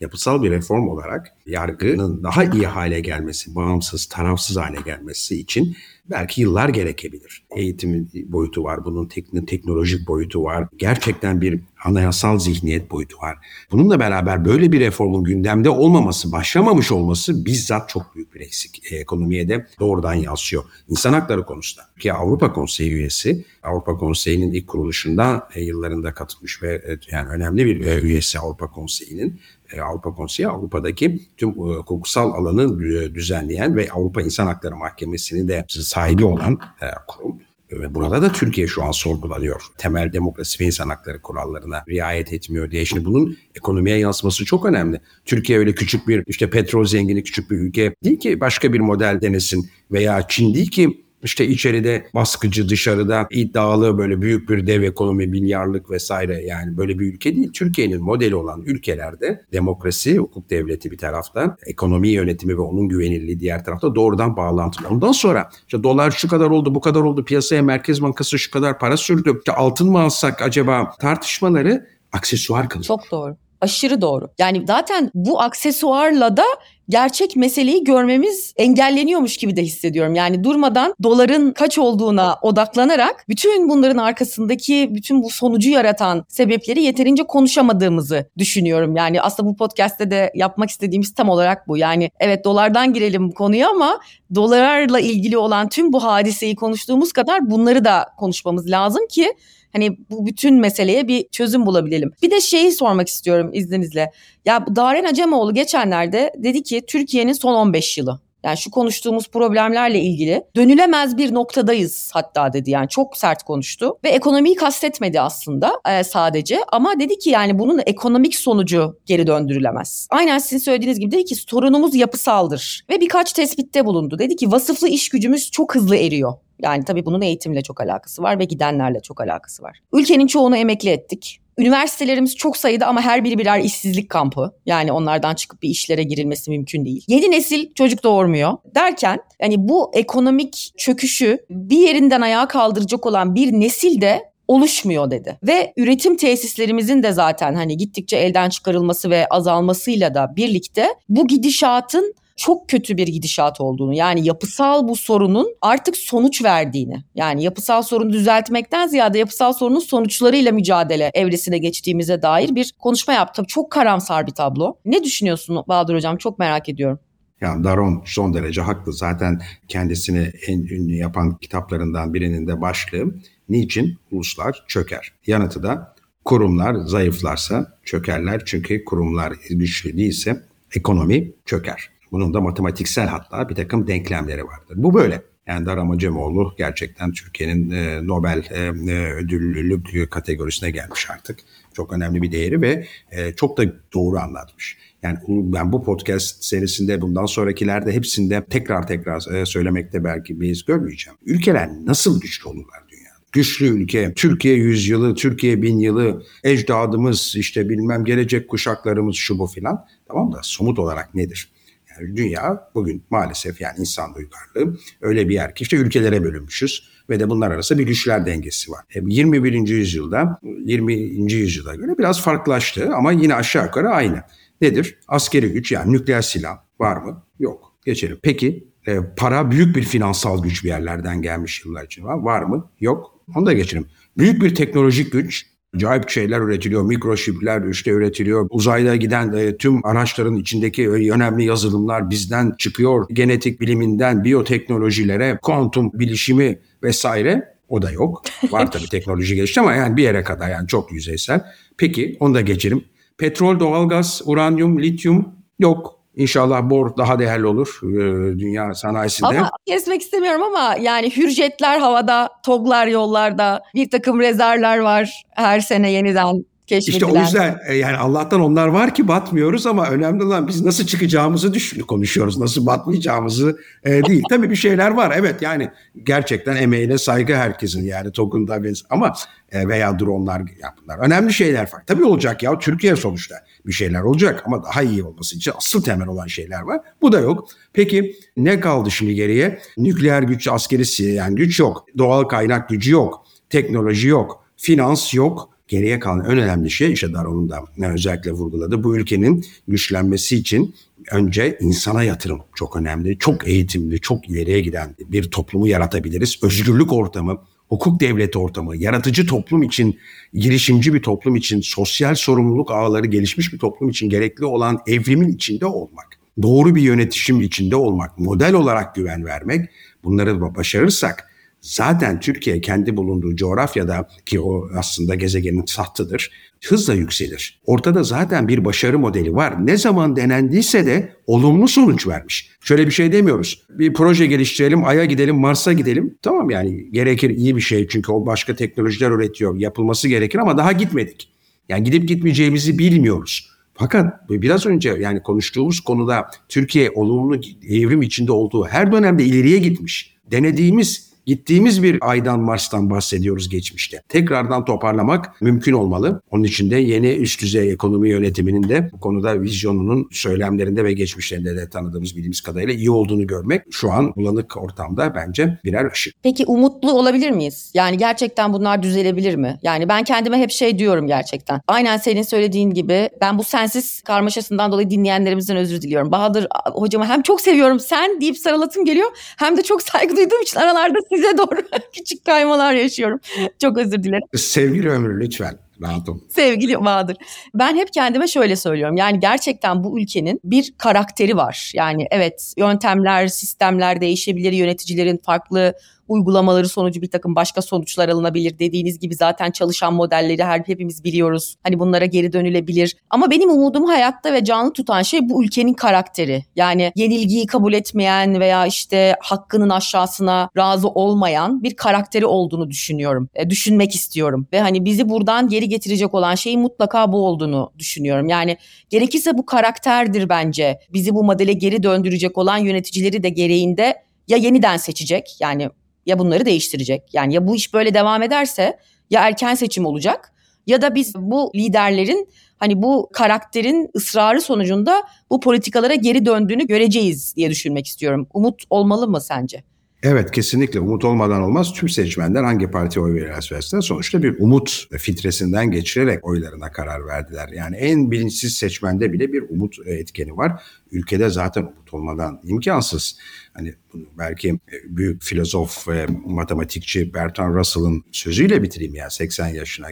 yapısal 0.00 0.42
bir 0.42 0.50
reform 0.50 0.88
olarak 0.88 1.32
yargının 1.46 2.22
daha 2.22 2.44
iyi 2.44 2.66
hale 2.66 3.00
gelmesi, 3.00 3.54
bağımsız, 3.54 4.06
tarafsız 4.06 4.56
hale 4.56 4.78
gelmesi 4.84 5.40
için 5.40 5.76
belki 6.10 6.40
yıllar 6.40 6.68
gerekebilir. 6.68 7.44
Eğitim 7.56 8.10
boyutu 8.26 8.64
var, 8.64 8.84
bunun 8.84 9.08
teknolojik 9.46 10.08
boyutu 10.08 10.44
var. 10.44 10.68
Gerçekten 10.76 11.40
bir 11.40 11.60
anayasal 11.84 12.38
zihniyet 12.38 12.90
boyutu 12.90 13.18
var. 13.18 13.38
Bununla 13.72 14.00
beraber 14.00 14.44
böyle 14.44 14.72
bir 14.72 14.80
reformun 14.80 15.24
gündemde 15.24 15.70
olmaması, 15.70 16.32
başlamamış 16.32 16.92
olması 16.92 17.44
bizzat 17.44 17.88
çok 17.88 18.14
büyük 18.14 18.34
bir 18.34 18.40
eksik. 18.40 18.92
E, 18.92 18.96
ekonomiye 18.96 19.48
de 19.48 19.66
doğrudan 19.80 20.14
yansıyor. 20.14 20.64
İnsan 20.88 21.12
hakları 21.12 21.46
konusunda. 21.46 21.86
Ki 21.98 22.12
Avrupa 22.12 22.52
Konseyi 22.52 22.92
üyesi, 22.92 23.44
Avrupa 23.62 23.96
Konseyi'nin 23.96 24.52
ilk 24.52 24.68
kuruluşunda 24.68 25.48
e, 25.54 25.60
yıllarında 25.60 26.14
katılmış 26.14 26.62
ve 26.62 26.74
e, 26.74 26.98
yani 27.10 27.28
önemli 27.28 27.66
bir 27.66 27.86
e, 27.86 28.00
üyesi 28.00 28.38
Avrupa 28.38 28.70
Konseyi'nin 28.70 29.40
e, 29.72 29.80
Avrupa 29.80 30.14
Konseyi 30.14 30.48
Avrupa'daki 30.48 31.20
tüm 31.36 31.48
e, 31.48 31.52
hukuksal 31.52 32.32
alanı 32.32 32.78
düzenleyen 33.14 33.76
ve 33.76 33.90
Avrupa 33.90 34.22
İnsan 34.22 34.46
Hakları 34.46 34.76
Mahkemesi'ni 34.76 35.48
de 35.48 35.64
sahibi 35.94 36.24
olan 36.24 36.58
e, 36.82 36.86
kurum. 37.08 37.38
Ve 37.72 37.94
burada 37.94 38.22
da 38.22 38.32
Türkiye 38.32 38.66
şu 38.66 38.84
an 38.84 38.90
sorgulanıyor. 38.90 39.62
Temel 39.78 40.12
demokrasi 40.12 40.60
ve 40.60 40.66
insan 40.66 40.88
hakları 40.88 41.22
kurallarına 41.22 41.84
riayet 41.88 42.32
etmiyor 42.32 42.70
diye. 42.70 42.84
Şimdi 42.84 43.04
bunun 43.04 43.36
ekonomiye 43.56 43.98
yansıması 43.98 44.44
çok 44.44 44.64
önemli. 44.64 45.00
Türkiye 45.24 45.58
öyle 45.58 45.74
küçük 45.74 46.08
bir 46.08 46.24
işte 46.26 46.50
petrol 46.50 46.84
zengini 46.84 47.22
küçük 47.22 47.50
bir 47.50 47.56
ülke 47.56 47.94
değil 48.04 48.18
ki 48.18 48.40
başka 48.40 48.72
bir 48.72 48.80
model 48.80 49.18
denesin. 49.20 49.70
Veya 49.92 50.26
Çin 50.28 50.54
değil 50.54 50.70
ki 50.70 51.04
işte 51.24 51.46
içeride 51.46 52.06
baskıcı, 52.14 52.68
dışarıda 52.68 53.26
iddialı 53.30 53.98
böyle 53.98 54.22
büyük 54.22 54.48
bir 54.48 54.66
dev 54.66 54.82
ekonomi, 54.82 55.26
milyarlık 55.26 55.90
vesaire 55.90 56.44
yani 56.44 56.76
böyle 56.76 56.98
bir 56.98 57.14
ülke 57.14 57.36
değil. 57.36 57.52
Türkiye'nin 57.52 58.02
modeli 58.02 58.36
olan 58.36 58.62
ülkelerde 58.62 59.42
demokrasi, 59.52 60.18
hukuk 60.18 60.50
devleti 60.50 60.90
bir 60.90 60.98
taraftan, 60.98 61.56
ekonomi 61.66 62.08
yönetimi 62.08 62.56
ve 62.56 62.60
onun 62.60 62.88
güvenilirliği 62.88 63.40
diğer 63.40 63.64
tarafta 63.64 63.94
doğrudan 63.94 64.36
bağlantılı. 64.36 64.88
Ondan 64.88 65.12
sonra 65.12 65.50
işte 65.66 65.82
dolar 65.82 66.10
şu 66.10 66.28
kadar 66.28 66.50
oldu, 66.50 66.74
bu 66.74 66.80
kadar 66.80 67.00
oldu, 67.00 67.24
piyasaya 67.24 67.62
Merkez 67.62 68.02
Bankası 68.02 68.38
şu 68.38 68.50
kadar 68.50 68.78
para 68.78 68.96
sürdü. 68.96 69.32
İşte 69.38 69.52
altın 69.52 69.90
mı 69.90 70.00
alsak 70.00 70.42
acaba 70.42 70.90
tartışmaları 71.00 71.86
aksesuar 72.12 72.68
kalıyor. 72.68 72.84
Çok 72.84 73.10
doğru. 73.10 73.36
Aşırı 73.60 74.00
doğru. 74.00 74.28
Yani 74.38 74.64
zaten 74.66 75.10
bu 75.14 75.40
aksesuarla 75.40 76.36
da 76.36 76.44
gerçek 76.88 77.36
meseleyi 77.36 77.84
görmemiz 77.84 78.52
engelleniyormuş 78.56 79.36
gibi 79.36 79.56
de 79.56 79.62
hissediyorum. 79.62 80.14
Yani 80.14 80.44
durmadan 80.44 80.94
doların 81.02 81.52
kaç 81.52 81.78
olduğuna 81.78 82.36
odaklanarak 82.42 83.24
bütün 83.28 83.68
bunların 83.68 83.98
arkasındaki 83.98 84.88
bütün 84.94 85.22
bu 85.22 85.30
sonucu 85.30 85.70
yaratan 85.70 86.24
sebepleri 86.28 86.82
yeterince 86.82 87.22
konuşamadığımızı 87.22 88.30
düşünüyorum. 88.38 88.96
Yani 88.96 89.22
aslında 89.22 89.48
bu 89.48 89.56
podcast'te 89.56 90.10
de 90.10 90.32
yapmak 90.34 90.70
istediğimiz 90.70 91.14
tam 91.14 91.28
olarak 91.28 91.68
bu. 91.68 91.76
Yani 91.76 92.10
evet 92.20 92.44
dolardan 92.44 92.92
girelim 92.92 93.28
bu 93.28 93.34
konuya 93.34 93.70
ama 93.70 94.00
dolarla 94.34 95.00
ilgili 95.00 95.38
olan 95.38 95.68
tüm 95.68 95.92
bu 95.92 96.04
hadiseyi 96.04 96.56
konuştuğumuz 96.56 97.12
kadar 97.12 97.50
bunları 97.50 97.84
da 97.84 98.06
konuşmamız 98.16 98.70
lazım 98.70 99.06
ki 99.10 99.32
Hani 99.74 99.98
bu 100.10 100.26
bütün 100.26 100.54
meseleye 100.54 101.08
bir 101.08 101.28
çözüm 101.28 101.66
bulabilelim. 101.66 102.12
Bir 102.22 102.30
de 102.30 102.40
şeyi 102.40 102.72
sormak 102.72 103.08
istiyorum 103.08 103.50
izninizle. 103.52 104.10
Ya 104.44 104.66
Daren 104.76 105.04
Acemoğlu 105.04 105.54
geçenlerde 105.54 106.32
dedi 106.38 106.62
ki 106.62 106.82
Türkiye'nin 106.86 107.32
son 107.32 107.54
15 107.54 107.98
yılı. 107.98 108.20
Yani 108.44 108.56
şu 108.56 108.70
konuştuğumuz 108.70 109.28
problemlerle 109.28 110.00
ilgili 110.00 110.44
dönülemez 110.56 111.16
bir 111.16 111.34
noktadayız 111.34 112.10
hatta 112.12 112.52
dedi 112.52 112.70
yani 112.70 112.88
çok 112.88 113.16
sert 113.16 113.42
konuştu 113.42 113.98
ve 114.04 114.08
ekonomiyi 114.08 114.54
kastetmedi 114.54 115.20
aslında 115.20 115.80
e, 115.88 116.04
sadece 116.04 116.58
ama 116.72 117.00
dedi 117.00 117.18
ki 117.18 117.30
yani 117.30 117.58
bunun 117.58 117.80
ekonomik 117.86 118.34
sonucu 118.36 118.98
geri 119.06 119.26
döndürülemez. 119.26 120.08
Aynen 120.10 120.38
sizin 120.38 120.58
söylediğiniz 120.58 121.00
gibi 121.00 121.10
dedi 121.10 121.24
ki 121.24 121.34
sorunumuz 121.34 121.94
yapısaldır 121.94 122.84
ve 122.90 123.00
birkaç 123.00 123.32
tespitte 123.32 123.84
bulundu. 123.84 124.18
Dedi 124.18 124.36
ki 124.36 124.52
vasıflı 124.52 124.88
iş 124.88 125.08
gücümüz 125.08 125.50
çok 125.50 125.74
hızlı 125.74 125.96
eriyor. 125.96 126.32
Yani 126.62 126.84
tabii 126.84 127.04
bunun 127.06 127.20
eğitimle 127.20 127.62
çok 127.62 127.80
alakası 127.80 128.22
var 128.22 128.38
ve 128.38 128.44
gidenlerle 128.44 129.00
çok 129.00 129.20
alakası 129.20 129.62
var. 129.62 129.78
Ülkenin 129.92 130.26
çoğunu 130.26 130.56
emekli 130.56 130.90
ettik. 130.90 131.40
Üniversitelerimiz 131.58 132.36
çok 132.36 132.56
sayıda 132.56 132.86
ama 132.86 133.00
her 133.00 133.24
biri 133.24 133.38
birer 133.38 133.60
işsizlik 133.60 134.10
kampı. 134.10 134.52
Yani 134.66 134.92
onlardan 134.92 135.34
çıkıp 135.34 135.62
bir 135.62 135.68
işlere 135.68 136.02
girilmesi 136.02 136.50
mümkün 136.50 136.84
değil. 136.84 137.04
Yeni 137.08 137.30
nesil 137.30 137.74
çocuk 137.74 138.04
doğurmuyor 138.04 138.52
derken 138.74 139.18
yani 139.40 139.54
bu 139.58 139.90
ekonomik 139.94 140.72
çöküşü 140.76 141.38
bir 141.50 141.78
yerinden 141.78 142.20
ayağa 142.20 142.48
kaldıracak 142.48 143.06
olan 143.06 143.34
bir 143.34 143.52
nesil 143.52 144.00
de 144.00 144.34
oluşmuyor 144.48 145.10
dedi. 145.10 145.38
Ve 145.42 145.72
üretim 145.76 146.16
tesislerimizin 146.16 147.02
de 147.02 147.12
zaten 147.12 147.54
hani 147.54 147.76
gittikçe 147.76 148.16
elden 148.16 148.48
çıkarılması 148.48 149.10
ve 149.10 149.26
azalmasıyla 149.28 150.14
da 150.14 150.36
birlikte 150.36 150.88
bu 151.08 151.26
gidişatın 151.26 152.14
çok 152.36 152.68
kötü 152.68 152.96
bir 152.96 153.08
gidişat 153.08 153.60
olduğunu 153.60 153.94
yani 153.94 154.26
yapısal 154.26 154.88
bu 154.88 154.96
sorunun 154.96 155.54
artık 155.62 155.96
sonuç 155.96 156.44
verdiğini 156.44 157.04
yani 157.14 157.42
yapısal 157.42 157.82
sorunu 157.82 158.12
düzeltmekten 158.12 158.86
ziyade 158.86 159.18
yapısal 159.18 159.52
sorunun 159.52 159.80
sonuçlarıyla 159.80 160.52
mücadele 160.52 161.10
evresine 161.14 161.58
geçtiğimize 161.58 162.22
dair 162.22 162.54
bir 162.54 162.72
konuşma 162.78 163.12
yaptım. 163.12 163.44
Çok 163.48 163.72
karamsar 163.72 164.26
bir 164.26 164.32
tablo. 164.32 164.76
Ne 164.84 165.04
düşünüyorsun 165.04 165.64
Bahadır 165.68 165.94
Hocam? 165.94 166.16
Çok 166.16 166.38
merak 166.38 166.68
ediyorum. 166.68 166.98
Yani 167.40 167.64
Daron 167.64 168.02
son 168.06 168.34
derece 168.34 168.60
haklı. 168.60 168.92
Zaten 168.92 169.40
kendisini 169.68 170.32
en 170.46 170.58
ünlü 170.58 170.94
yapan 170.94 171.38
kitaplarından 171.38 172.14
birinin 172.14 172.46
de 172.46 172.60
başlığı 172.60 173.14
niçin 173.48 173.98
uluslar 174.10 174.64
çöker? 174.68 175.12
Yanıtı 175.26 175.62
da 175.62 175.94
kurumlar 176.24 176.74
zayıflarsa 176.74 177.78
çökerler. 177.84 178.42
Çünkü 178.44 178.84
kurumlar 178.84 179.32
güçlü 179.50 179.96
değilse 179.96 180.42
ekonomi 180.74 181.32
çöker. 181.44 181.93
Bunun 182.14 182.34
da 182.34 182.40
matematiksel 182.40 183.06
hatta 183.06 183.48
bir 183.48 183.54
takım 183.54 183.86
denklemleri 183.86 184.44
vardır. 184.44 184.74
Bu 184.76 184.94
böyle. 184.94 185.22
Yani 185.46 185.66
Daram 185.66 185.98
Cemoğlu 185.98 186.54
gerçekten 186.58 187.12
Türkiye'nin 187.12 187.70
e, 187.70 188.06
Nobel 188.06 188.44
e, 188.50 188.60
e, 188.92 189.12
ödüllülük 189.12 190.10
kategorisine 190.10 190.70
gelmiş 190.70 191.10
artık. 191.10 191.38
Çok 191.72 191.92
önemli 191.92 192.22
bir 192.22 192.32
değeri 192.32 192.62
ve 192.62 192.86
e, 193.10 193.32
çok 193.32 193.58
da 193.58 193.64
doğru 193.94 194.18
anlatmış. 194.18 194.76
Yani 195.02 195.18
ben 195.28 195.72
bu 195.72 195.84
podcast 195.84 196.44
serisinde 196.44 197.00
bundan 197.00 197.26
sonrakilerde 197.26 197.92
hepsinde 197.92 198.44
tekrar 198.50 198.86
tekrar 198.86 199.34
e, 199.34 199.46
söylemekte 199.46 200.04
belki 200.04 200.40
bir 200.40 200.48
iz 200.48 200.64
görmeyeceğim. 200.64 201.18
Ülkeler 201.26 201.68
nasıl 201.84 202.20
güçlü 202.20 202.48
olurlar 202.48 202.82
dünyada? 202.88 203.14
Güçlü 203.32 203.66
ülke, 203.66 204.12
Türkiye 204.16 204.54
yüzyılı, 204.54 205.14
Türkiye 205.14 205.62
bin 205.62 205.78
yılı, 205.78 206.22
ecdadımız 206.44 207.34
işte 207.36 207.68
bilmem 207.68 208.04
gelecek 208.04 208.48
kuşaklarımız 208.48 209.16
şu 209.16 209.38
bu 209.38 209.46
filan. 209.46 209.86
Tamam 210.08 210.32
da 210.32 210.38
somut 210.42 210.78
olarak 210.78 211.14
nedir? 211.14 211.53
Yani 212.00 212.16
dünya 212.16 212.70
bugün 212.74 213.02
maalesef 213.10 213.60
yani 213.60 213.78
insan 213.78 214.14
uygarlığı 214.14 214.78
öyle 215.00 215.28
bir 215.28 215.34
yer 215.34 215.54
ki 215.54 215.62
işte 215.62 215.76
ülkelere 215.76 216.24
bölünmüşüz 216.24 216.88
ve 217.10 217.20
de 217.20 217.30
bunlar 217.30 217.50
arasında 217.50 217.78
bir 217.78 217.86
güçler 217.86 218.26
dengesi 218.26 218.70
var. 218.70 218.84
21. 218.94 219.68
yüzyılda 219.68 220.40
20. 220.42 221.32
yüzyıla 221.32 221.74
göre 221.74 221.98
biraz 221.98 222.22
farklılaştı 222.22 222.90
ama 222.94 223.12
yine 223.12 223.34
aşağı 223.34 223.64
yukarı 223.64 223.88
aynı. 223.88 224.22
Nedir? 224.60 224.98
Askeri 225.08 225.52
güç 225.52 225.72
yani 225.72 225.92
nükleer 225.92 226.22
silah 226.22 226.58
var 226.80 226.96
mı? 226.96 227.22
Yok. 227.38 227.72
Geçelim. 227.84 228.18
Peki 228.22 228.68
e, 228.86 228.98
para 229.16 229.50
büyük 229.50 229.76
bir 229.76 229.82
finansal 229.82 230.42
güç 230.42 230.64
bir 230.64 230.68
yerlerden 230.68 231.22
gelmiş 231.22 231.64
yıllar 231.64 231.84
için 231.84 232.04
var. 232.04 232.18
Var 232.18 232.42
mı? 232.42 232.70
Yok. 232.80 233.20
Onu 233.36 233.46
da 233.46 233.52
geçelim. 233.52 233.86
Büyük 234.18 234.42
bir 234.42 234.54
teknolojik 234.54 235.12
güç 235.12 235.46
acayip 235.74 236.10
şeyler 236.10 236.40
üretiliyor. 236.40 236.82
Mikroşipler 236.82 237.68
işte 237.68 237.90
üretiliyor. 237.90 238.46
Uzayda 238.50 238.96
giden 238.96 239.32
e, 239.32 239.56
tüm 239.56 239.86
araçların 239.86 240.36
içindeki 240.36 240.82
e, 240.82 241.10
önemli 241.10 241.44
yazılımlar 241.44 242.10
bizden 242.10 242.52
çıkıyor. 242.58 243.06
Genetik 243.12 243.60
biliminden 243.60 244.24
biyoteknolojilere, 244.24 245.38
kuantum 245.42 245.90
bilişimi 245.94 246.58
vesaire 246.82 247.54
o 247.68 247.82
da 247.82 247.90
yok. 247.90 248.22
Var 248.50 248.70
tabii 248.70 248.88
teknoloji 248.90 249.34
gelişti 249.34 249.60
ama 249.60 249.74
yani 249.74 249.96
bir 249.96 250.02
yere 250.02 250.24
kadar 250.24 250.50
yani 250.50 250.68
çok 250.68 250.92
yüzeysel. 250.92 251.40
Peki 251.76 252.16
onu 252.20 252.34
da 252.34 252.40
geçelim. 252.40 252.84
Petrol, 253.18 253.60
doğalgaz, 253.60 254.22
uranyum, 254.24 254.82
lityum 254.82 255.28
yok. 255.58 255.93
İnşallah 256.16 256.62
bor 256.62 256.96
daha 256.96 257.18
değerli 257.18 257.46
olur 257.46 257.80
e, 257.82 258.38
dünya 258.38 258.74
sanayisinde. 258.74 259.38
Ama 259.38 259.50
kesmek 259.66 260.02
istemiyorum 260.02 260.42
ama 260.42 260.76
yani 260.80 261.16
hürjetler 261.16 261.78
havada, 261.78 262.30
toglar 262.44 262.86
yollarda, 262.86 263.62
bir 263.74 263.90
takım 263.90 264.20
rezervler 264.20 264.78
var 264.78 265.22
her 265.34 265.60
sene 265.60 265.90
yeniden 265.90 266.44
keşfedilen. 266.66 267.08
İşte 267.08 267.18
o 267.18 267.22
yüzden 267.22 267.58
e, 267.68 267.74
yani 267.74 267.96
Allah'tan 267.96 268.40
onlar 268.40 268.68
var 268.68 268.94
ki 268.94 269.08
batmıyoruz 269.08 269.66
ama 269.66 269.90
önemli 269.90 270.24
olan 270.24 270.48
biz 270.48 270.64
nasıl 270.64 270.86
çıkacağımızı 270.86 271.54
düşün 271.54 271.80
konuşuyoruz. 271.80 272.38
Nasıl 272.38 272.66
batmayacağımızı 272.66 273.58
e, 273.84 274.02
değil. 274.02 274.22
Tabii 274.30 274.50
bir 274.50 274.56
şeyler 274.56 274.90
var. 274.90 275.14
Evet 275.16 275.42
yani 275.42 275.70
gerçekten 276.02 276.56
emeğine 276.56 276.98
saygı 276.98 277.36
herkesin 277.36 277.84
yani 277.84 278.12
TOG'unda 278.12 278.60
ama 278.90 279.14
e, 279.52 279.68
veya 279.68 279.98
dronlar 279.98 280.40
ya 280.40 280.74
bunlar 280.82 280.98
önemli 280.98 281.32
şeyler 281.32 281.62
var. 281.62 281.82
Tabii 281.86 282.04
olacak 282.04 282.42
ya 282.42 282.58
Türkiye 282.58 282.96
sonuçta 282.96 283.34
bir 283.66 283.72
şeyler 283.72 284.00
olacak 284.00 284.42
ama 284.46 284.64
daha 284.64 284.82
iyi 284.82 285.04
olması 285.04 285.36
için 285.36 285.52
asıl 285.56 285.82
temel 285.82 286.08
olan 286.08 286.26
şeyler 286.26 286.60
var. 286.60 286.80
Bu 287.02 287.12
da 287.12 287.20
yok. 287.20 287.48
Peki 287.72 288.16
ne 288.36 288.60
kaldı 288.60 288.90
şimdi 288.90 289.14
geriye? 289.14 289.58
Nükleer 289.76 290.22
güç, 290.22 290.48
askeri 290.48 291.12
yani 291.12 291.34
güç 291.34 291.60
yok. 291.60 291.86
Doğal 291.98 292.22
kaynak 292.22 292.68
gücü 292.68 292.92
yok. 292.92 293.26
Teknoloji 293.50 294.08
yok. 294.08 294.44
Finans 294.56 295.14
yok 295.14 295.53
geriye 295.68 295.98
kalan 295.98 296.24
en 296.24 296.38
önemli 296.38 296.70
şey 296.70 296.92
işte 296.92 297.12
Daron'un 297.12 297.48
da 297.48 297.64
özellikle 297.92 298.32
vurguladı. 298.32 298.84
Bu 298.84 298.96
ülkenin 298.96 299.44
güçlenmesi 299.68 300.36
için 300.36 300.74
önce 301.12 301.58
insana 301.60 302.02
yatırım 302.02 302.40
çok 302.54 302.76
önemli. 302.76 303.18
Çok 303.18 303.48
eğitimli, 303.48 304.00
çok 304.00 304.30
ileriye 304.30 304.60
giden 304.60 304.96
bir 304.98 305.30
toplumu 305.30 305.68
yaratabiliriz. 305.68 306.38
Özgürlük 306.42 306.92
ortamı, 306.92 307.38
hukuk 307.68 308.00
devleti 308.00 308.38
ortamı, 308.38 308.76
yaratıcı 308.76 309.26
toplum 309.26 309.62
için, 309.62 309.98
girişimci 310.34 310.94
bir 310.94 311.02
toplum 311.02 311.36
için, 311.36 311.60
sosyal 311.60 312.14
sorumluluk 312.14 312.70
ağları 312.70 313.06
gelişmiş 313.06 313.52
bir 313.52 313.58
toplum 313.58 313.88
için 313.88 314.08
gerekli 314.08 314.44
olan 314.44 314.78
evrimin 314.86 315.28
içinde 315.28 315.66
olmak. 315.66 316.06
Doğru 316.42 316.74
bir 316.74 316.82
yönetişim 316.82 317.40
içinde 317.40 317.76
olmak, 317.76 318.18
model 318.18 318.54
olarak 318.54 318.94
güven 318.94 319.24
vermek. 319.24 319.68
Bunları 320.04 320.54
başarırsak 320.54 321.30
zaten 321.64 322.20
Türkiye 322.20 322.60
kendi 322.60 322.96
bulunduğu 322.96 323.36
coğrafyada 323.36 324.08
ki 324.26 324.40
o 324.40 324.68
aslında 324.76 325.14
gezegenin 325.14 325.64
tahtıdır 325.64 326.30
hızla 326.66 326.94
yükselir. 326.94 327.60
Ortada 327.66 328.02
zaten 328.02 328.48
bir 328.48 328.64
başarı 328.64 328.98
modeli 328.98 329.34
var. 329.34 329.66
Ne 329.66 329.76
zaman 329.76 330.16
denendiyse 330.16 330.86
de 330.86 331.12
olumlu 331.26 331.68
sonuç 331.68 332.06
vermiş. 332.06 332.50
Şöyle 332.60 332.86
bir 332.86 332.92
şey 332.92 333.12
demiyoruz. 333.12 333.62
Bir 333.70 333.94
proje 333.94 334.26
geliştirelim, 334.26 334.84
Ay'a 334.84 335.04
gidelim, 335.04 335.36
Mars'a 335.36 335.72
gidelim. 335.72 336.18
Tamam 336.22 336.50
yani 336.50 336.90
gerekir 336.92 337.30
iyi 337.30 337.56
bir 337.56 337.60
şey 337.60 337.88
çünkü 337.88 338.12
o 338.12 338.26
başka 338.26 338.56
teknolojiler 338.56 339.10
üretiyor. 339.10 339.56
Yapılması 339.56 340.08
gerekir 340.08 340.38
ama 340.38 340.58
daha 340.58 340.72
gitmedik. 340.72 341.28
Yani 341.68 341.84
gidip 341.84 342.08
gitmeyeceğimizi 342.08 342.78
bilmiyoruz. 342.78 343.50
Fakat 343.74 344.30
biraz 344.30 344.66
önce 344.66 344.96
yani 345.00 345.22
konuştuğumuz 345.22 345.80
konuda 345.80 346.26
Türkiye 346.48 346.90
olumlu 346.90 347.40
evrim 347.68 348.02
içinde 348.02 348.32
olduğu 348.32 348.66
her 348.66 348.92
dönemde 348.92 349.24
ileriye 349.24 349.58
gitmiş. 349.58 350.14
Denediğimiz 350.30 351.13
Gittiğimiz 351.26 351.82
bir 351.82 351.98
aydan 352.00 352.40
Mars'tan 352.40 352.90
bahsediyoruz 352.90 353.48
geçmişte. 353.48 354.02
Tekrardan 354.08 354.64
toparlamak 354.64 355.40
mümkün 355.40 355.72
olmalı. 355.72 356.22
Onun 356.30 356.44
için 356.44 356.70
de 356.70 356.76
yeni 356.76 357.08
üst 357.08 357.42
düzey 357.42 357.72
ekonomi 357.72 358.08
yönetiminin 358.08 358.68
de 358.68 358.90
bu 358.92 359.00
konuda 359.00 359.42
vizyonunun 359.42 360.08
söylemlerinde 360.12 360.84
ve 360.84 360.92
geçmişlerinde 360.92 361.56
de 361.56 361.70
tanıdığımız 361.70 362.16
bildiğimiz 362.16 362.40
kadarıyla 362.40 362.74
iyi 362.74 362.90
olduğunu 362.90 363.26
görmek 363.26 363.62
şu 363.70 363.92
an 363.92 364.14
bulanık 364.16 364.56
ortamda 364.56 365.14
bence 365.14 365.58
birer 365.64 365.92
ışık. 365.92 366.14
Peki 366.22 366.44
umutlu 366.46 366.92
olabilir 366.92 367.30
miyiz? 367.30 367.70
Yani 367.74 367.98
gerçekten 367.98 368.52
bunlar 368.52 368.82
düzelebilir 368.82 369.34
mi? 369.34 369.58
Yani 369.62 369.88
ben 369.88 370.04
kendime 370.04 370.38
hep 370.38 370.50
şey 370.50 370.78
diyorum 370.78 371.06
gerçekten. 371.06 371.60
Aynen 371.68 371.96
senin 371.96 372.22
söylediğin 372.22 372.70
gibi 372.70 373.08
ben 373.20 373.38
bu 373.38 373.44
sensiz 373.44 374.02
karmaşasından 374.02 374.72
dolayı 374.72 374.90
dinleyenlerimizden 374.90 375.56
özür 375.56 375.82
diliyorum. 375.82 376.12
Bahadır 376.12 376.46
hocama 376.64 377.08
hem 377.08 377.22
çok 377.22 377.40
seviyorum 377.40 377.80
sen 377.80 378.20
deyip 378.20 378.38
sarılatım 378.38 378.84
geliyor 378.84 379.10
hem 379.36 379.56
de 379.56 379.62
çok 379.62 379.82
saygı 379.82 380.16
duyduğum 380.16 380.42
için 380.42 380.60
aralarda 380.60 380.98
size 381.16 381.38
doğru 381.38 381.62
küçük 381.92 382.24
kaymalar 382.24 382.72
yaşıyorum. 382.74 383.20
Çok 383.62 383.78
özür 383.78 384.02
dilerim. 384.02 384.28
Sevgili 384.36 384.90
Ömür 384.90 385.20
lütfen. 385.20 385.58
Rahat 385.82 386.08
ol. 386.08 386.18
Sevgili 386.28 386.84
Bahadır. 386.84 387.16
Ben 387.54 387.76
hep 387.76 387.92
kendime 387.92 388.28
şöyle 388.28 388.56
söylüyorum. 388.56 388.96
Yani 388.96 389.20
gerçekten 389.20 389.84
bu 389.84 390.00
ülkenin 390.00 390.40
bir 390.44 390.74
karakteri 390.78 391.36
var. 391.36 391.72
Yani 391.74 392.06
evet 392.10 392.54
yöntemler, 392.56 393.26
sistemler 393.26 394.00
değişebilir. 394.00 394.52
Yöneticilerin 394.52 395.20
farklı 395.24 395.74
uygulamaları 396.08 396.68
sonucu 396.68 397.02
bir 397.02 397.10
takım 397.10 397.36
başka 397.36 397.62
sonuçlar 397.62 398.08
alınabilir. 398.08 398.58
Dediğiniz 398.58 398.98
gibi 398.98 399.14
zaten 399.14 399.50
çalışan 399.50 399.94
modelleri 399.94 400.44
her 400.44 400.60
hepimiz 400.66 401.04
biliyoruz. 401.04 401.54
Hani 401.62 401.78
bunlara 401.78 402.04
geri 402.04 402.32
dönülebilir. 402.32 402.96
Ama 403.10 403.30
benim 403.30 403.50
umudumu 403.50 403.88
hayatta 403.88 404.32
ve 404.32 404.44
canlı 404.44 404.72
tutan 404.72 405.02
şey 405.02 405.28
bu 405.28 405.44
ülkenin 405.44 405.74
karakteri. 405.74 406.44
Yani 406.56 406.92
yenilgiyi 406.96 407.46
kabul 407.46 407.72
etmeyen 407.72 408.40
veya 408.40 408.66
işte 408.66 409.16
hakkının 409.20 409.70
aşağısına 409.70 410.50
razı 410.56 410.88
olmayan 410.88 411.62
bir 411.62 411.76
karakteri 411.76 412.26
olduğunu 412.26 412.70
düşünüyorum. 412.70 413.28
E, 413.34 413.50
düşünmek 413.50 413.94
istiyorum. 413.94 414.46
Ve 414.52 414.60
hani 414.60 414.84
bizi 414.84 415.08
buradan 415.08 415.48
geri 415.48 415.68
getirecek 415.68 416.14
olan 416.14 416.34
şeyin 416.34 416.60
mutlaka 416.60 417.12
bu 417.12 417.26
olduğunu 417.26 417.72
düşünüyorum. 417.78 418.28
Yani 418.28 418.56
gerekirse 418.90 419.38
bu 419.38 419.46
karakterdir 419.46 420.28
bence. 420.28 420.78
Bizi 420.92 421.14
bu 421.14 421.24
modele 421.24 421.52
geri 421.52 421.82
döndürecek 421.82 422.38
olan 422.38 422.58
yöneticileri 422.58 423.22
de 423.22 423.28
gereğinde 423.28 424.04
ya 424.28 424.36
yeniden 424.36 424.76
seçecek 424.76 425.36
yani 425.40 425.70
ya 426.06 426.18
bunları 426.18 426.46
değiştirecek. 426.46 427.02
Yani 427.12 427.34
ya 427.34 427.46
bu 427.46 427.56
iş 427.56 427.74
böyle 427.74 427.94
devam 427.94 428.22
ederse 428.22 428.78
ya 429.10 429.28
erken 429.28 429.54
seçim 429.54 429.86
olacak 429.86 430.32
ya 430.66 430.82
da 430.82 430.94
biz 430.94 431.14
bu 431.14 431.52
liderlerin 431.54 432.28
hani 432.58 432.82
bu 432.82 433.10
karakterin 433.12 433.90
ısrarı 433.96 434.40
sonucunda 434.40 435.02
bu 435.30 435.40
politikalara 435.40 435.94
geri 435.94 436.26
döndüğünü 436.26 436.66
göreceğiz 436.66 437.36
diye 437.36 437.50
düşünmek 437.50 437.86
istiyorum. 437.86 438.28
Umut 438.34 438.62
olmalı 438.70 439.08
mı 439.08 439.20
sence? 439.20 439.64
Evet 440.06 440.30
kesinlikle 440.30 440.80
umut 440.80 441.04
olmadan 441.04 441.42
olmaz. 441.42 441.72
Tüm 441.72 441.88
seçmenler 441.88 442.42
hangi 442.42 442.70
partiye 442.70 443.04
oy 443.04 443.14
verirlerse 443.14 443.54
versinler 443.54 443.82
sonuçta 443.82 444.22
bir 444.22 444.36
umut 444.38 444.88
filtresinden 444.98 445.70
geçirerek 445.70 446.26
oylarına 446.26 446.72
karar 446.72 447.06
verdiler. 447.06 447.48
Yani 447.48 447.76
en 447.76 448.10
bilinçsiz 448.10 448.56
seçmende 448.56 449.12
bile 449.12 449.32
bir 449.32 449.44
umut 449.50 449.76
etkeni 449.86 450.36
var. 450.36 450.62
Ülkede 450.92 451.30
zaten 451.30 451.62
umut 451.62 451.94
olmadan 451.94 452.40
imkansız. 452.44 453.18
Hani 453.54 453.74
bunu 453.92 454.02
belki 454.18 454.58
büyük 454.84 455.22
filozof 455.22 455.88
ve 455.88 456.06
matematikçi 456.26 457.14
Bertrand 457.14 457.54
Russell'ın 457.54 458.04
sözüyle 458.12 458.62
bitireyim 458.62 458.94
ya 458.94 459.10
80 459.10 459.48
yaşına 459.48 459.88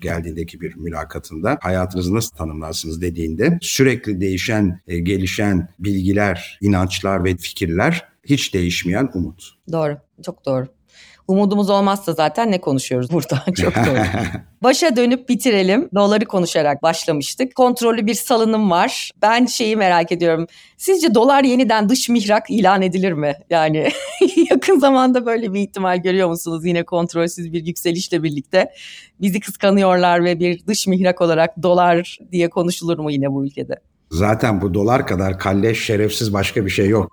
geldiğindeki 0.00 0.60
bir 0.60 0.76
mülakatında 0.76 1.58
hayatınızı 1.60 2.14
nasıl 2.14 2.36
tanımlarsınız 2.36 3.02
dediğinde 3.02 3.58
sürekli 3.60 4.20
değişen, 4.20 4.80
e, 4.86 4.98
gelişen 4.98 5.68
bilgiler, 5.78 6.58
inançlar 6.60 7.24
ve 7.24 7.36
fikirler 7.36 8.13
hiç 8.26 8.54
değişmeyen 8.54 9.10
umut. 9.14 9.50
Doğru, 9.72 9.98
çok 10.22 10.46
doğru. 10.46 10.66
Umudumuz 11.28 11.70
olmazsa 11.70 12.12
zaten 12.12 12.50
ne 12.50 12.60
konuşuyoruz 12.60 13.12
burada? 13.12 13.44
Çok 13.56 13.74
doğru. 13.74 13.98
Başa 14.62 14.96
dönüp 14.96 15.28
bitirelim. 15.28 15.88
Doları 15.94 16.24
konuşarak 16.24 16.82
başlamıştık. 16.82 17.54
Kontrollü 17.54 18.06
bir 18.06 18.14
salınım 18.14 18.70
var. 18.70 19.10
Ben 19.22 19.46
şeyi 19.46 19.76
merak 19.76 20.12
ediyorum. 20.12 20.46
Sizce 20.76 21.14
dolar 21.14 21.44
yeniden 21.44 21.88
dış 21.88 22.08
mihrak 22.08 22.50
ilan 22.50 22.82
edilir 22.82 23.12
mi? 23.12 23.34
Yani 23.50 23.88
yakın 24.50 24.78
zamanda 24.78 25.26
böyle 25.26 25.54
bir 25.54 25.60
ihtimal 25.60 26.02
görüyor 26.02 26.28
musunuz? 26.28 26.64
Yine 26.64 26.84
kontrolsüz 26.84 27.52
bir 27.52 27.66
yükselişle 27.66 28.22
birlikte 28.22 28.70
bizi 29.20 29.40
kıskanıyorlar 29.40 30.24
ve 30.24 30.40
bir 30.40 30.66
dış 30.66 30.86
mihrak 30.86 31.20
olarak 31.20 31.62
dolar 31.62 32.18
diye 32.32 32.50
konuşulur 32.50 32.98
mu 32.98 33.10
yine 33.10 33.32
bu 33.32 33.46
ülkede? 33.46 33.80
Zaten 34.10 34.60
bu 34.60 34.74
dolar 34.74 35.06
kadar 35.06 35.38
kalleş, 35.38 35.84
şerefsiz 35.84 36.32
başka 36.32 36.64
bir 36.64 36.70
şey 36.70 36.88
yok. 36.88 37.12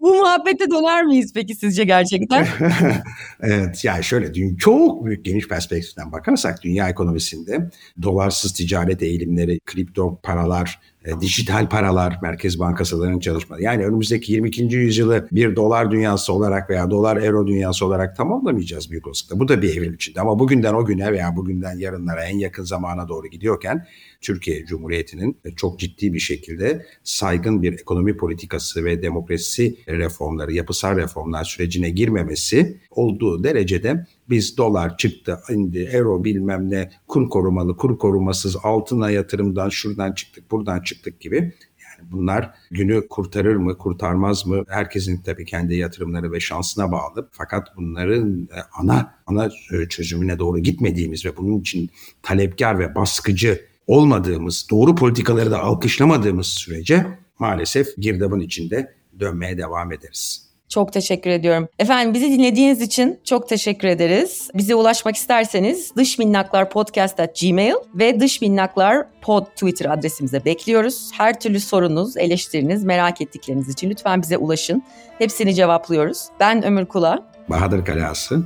Bu 0.00 0.14
muhabbete 0.14 0.70
döner 0.70 1.04
miyiz 1.04 1.32
peki 1.34 1.54
sizce 1.54 1.84
gerçekten? 1.84 2.46
evet 3.40 3.84
yani 3.84 4.04
şöyle 4.04 4.34
dün 4.34 4.56
çok 4.56 5.04
büyük 5.04 5.24
geniş 5.24 5.48
perspektiften 5.48 6.12
bakarsak 6.12 6.62
dünya 6.62 6.88
ekonomisinde 6.88 7.70
dolarsız 8.02 8.52
ticaret 8.52 9.02
eğilimleri, 9.02 9.60
kripto 9.60 10.20
paralar, 10.22 10.80
e, 11.04 11.20
dijital 11.20 11.68
paralar, 11.68 12.18
merkez 12.22 12.58
bankasalarının 12.58 13.20
çalışmaları. 13.20 13.62
Yani 13.62 13.86
önümüzdeki 13.86 14.32
22. 14.32 14.62
yüzyılı 14.62 15.28
bir 15.32 15.56
dolar 15.56 15.90
dünyası 15.90 16.32
olarak 16.32 16.70
veya 16.70 16.90
dolar 16.90 17.16
euro 17.16 17.46
dünyası 17.46 17.86
olarak 17.86 18.16
tamamlamayacağız 18.16 18.90
büyük 18.90 19.06
olasılıkla. 19.06 19.40
Bu 19.40 19.48
da 19.48 19.62
bir 19.62 19.76
evrim 19.76 19.94
içinde 19.94 20.20
ama 20.20 20.38
bugünden 20.38 20.74
o 20.74 20.86
güne 20.86 21.12
veya 21.12 21.36
bugünden 21.36 21.78
yarınlara 21.78 22.24
en 22.24 22.38
yakın 22.38 22.64
zamana 22.64 23.08
doğru 23.08 23.26
gidiyorken 23.26 23.86
Türkiye 24.20 24.64
Cumhuriyeti'nin 24.64 25.36
çok 25.56 25.78
ciddi 25.78 26.12
bir 26.12 26.18
şekilde 26.18 26.86
saygın 27.04 27.62
bir 27.62 27.72
ekonomi 27.72 28.16
politikası 28.16 28.84
ve 28.84 29.02
demokrasi 29.02 29.76
reformları, 29.88 30.52
yapısal 30.52 30.96
reformlar 30.96 31.44
sürecine 31.44 31.90
girmemesi 31.90 32.80
olduğu 32.90 33.44
derecede 33.44 34.06
biz 34.30 34.56
dolar 34.56 34.96
çıktı, 34.96 35.38
indi, 35.50 35.78
euro 35.92 36.24
bilmem 36.24 36.70
ne, 36.70 36.90
kur 37.08 37.30
korumalı, 37.30 37.76
kur 37.76 37.98
korumasız, 37.98 38.56
altına 38.62 39.10
yatırımdan 39.10 39.68
şuradan 39.68 40.12
çıktık, 40.12 40.50
buradan 40.50 40.80
çıktık 40.80 41.20
gibi. 41.20 41.36
Yani 41.36 42.12
bunlar 42.12 42.54
günü 42.70 43.08
kurtarır 43.08 43.56
mı, 43.56 43.78
kurtarmaz 43.78 44.46
mı? 44.46 44.64
Herkesin 44.68 45.22
tabii 45.22 45.44
kendi 45.44 45.74
yatırımları 45.74 46.32
ve 46.32 46.40
şansına 46.40 46.92
bağlı. 46.92 47.28
Fakat 47.32 47.76
bunların 47.76 48.48
ana 48.78 49.14
ana 49.26 49.50
çözümüne 49.88 50.38
doğru 50.38 50.58
gitmediğimiz 50.58 51.26
ve 51.26 51.36
bunun 51.36 51.60
için 51.60 51.90
talepkar 52.22 52.78
ve 52.78 52.94
baskıcı 52.94 53.60
olmadığımız, 53.86 54.66
doğru 54.70 54.94
politikaları 54.94 55.50
da 55.50 55.60
alkışlamadığımız 55.60 56.46
sürece 56.46 57.06
maalesef 57.38 57.96
girdabın 57.96 58.40
içinde 58.40 58.94
dönmeye 59.20 59.58
devam 59.58 59.92
ederiz. 59.92 60.49
Çok 60.70 60.92
teşekkür 60.92 61.30
ediyorum. 61.30 61.68
Efendim 61.78 62.14
bizi 62.14 62.30
dinlediğiniz 62.30 62.80
için 62.80 63.20
çok 63.24 63.48
teşekkür 63.48 63.88
ederiz. 63.88 64.50
Bize 64.54 64.74
ulaşmak 64.74 65.16
isterseniz 65.16 65.96
dış 65.96 66.18
minnaklar 66.18 66.70
podcast 66.70 67.20
at 67.20 67.40
gmail 67.40 67.74
ve 67.94 68.20
dış 68.20 68.40
minnaklar 68.40 69.06
pod 69.22 69.46
Twitter 69.46 69.90
adresimize 69.90 70.44
bekliyoruz. 70.44 71.10
Her 71.12 71.40
türlü 71.40 71.60
sorunuz, 71.60 72.16
eleştiriniz, 72.16 72.84
merak 72.84 73.20
ettikleriniz 73.20 73.68
için 73.68 73.90
lütfen 73.90 74.22
bize 74.22 74.36
ulaşın. 74.36 74.82
Hepsini 75.18 75.54
cevaplıyoruz. 75.54 76.26
Ben 76.40 76.64
Ömür 76.64 76.86
Kula. 76.86 77.30
Bahadır 77.48 77.84
Kalası. 77.84 78.44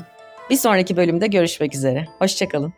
Bir 0.51 0.57
sonraki 0.57 0.97
bölümde 0.97 1.27
görüşmek 1.27 1.75
üzere. 1.75 2.09
Hoşçakalın. 2.19 2.73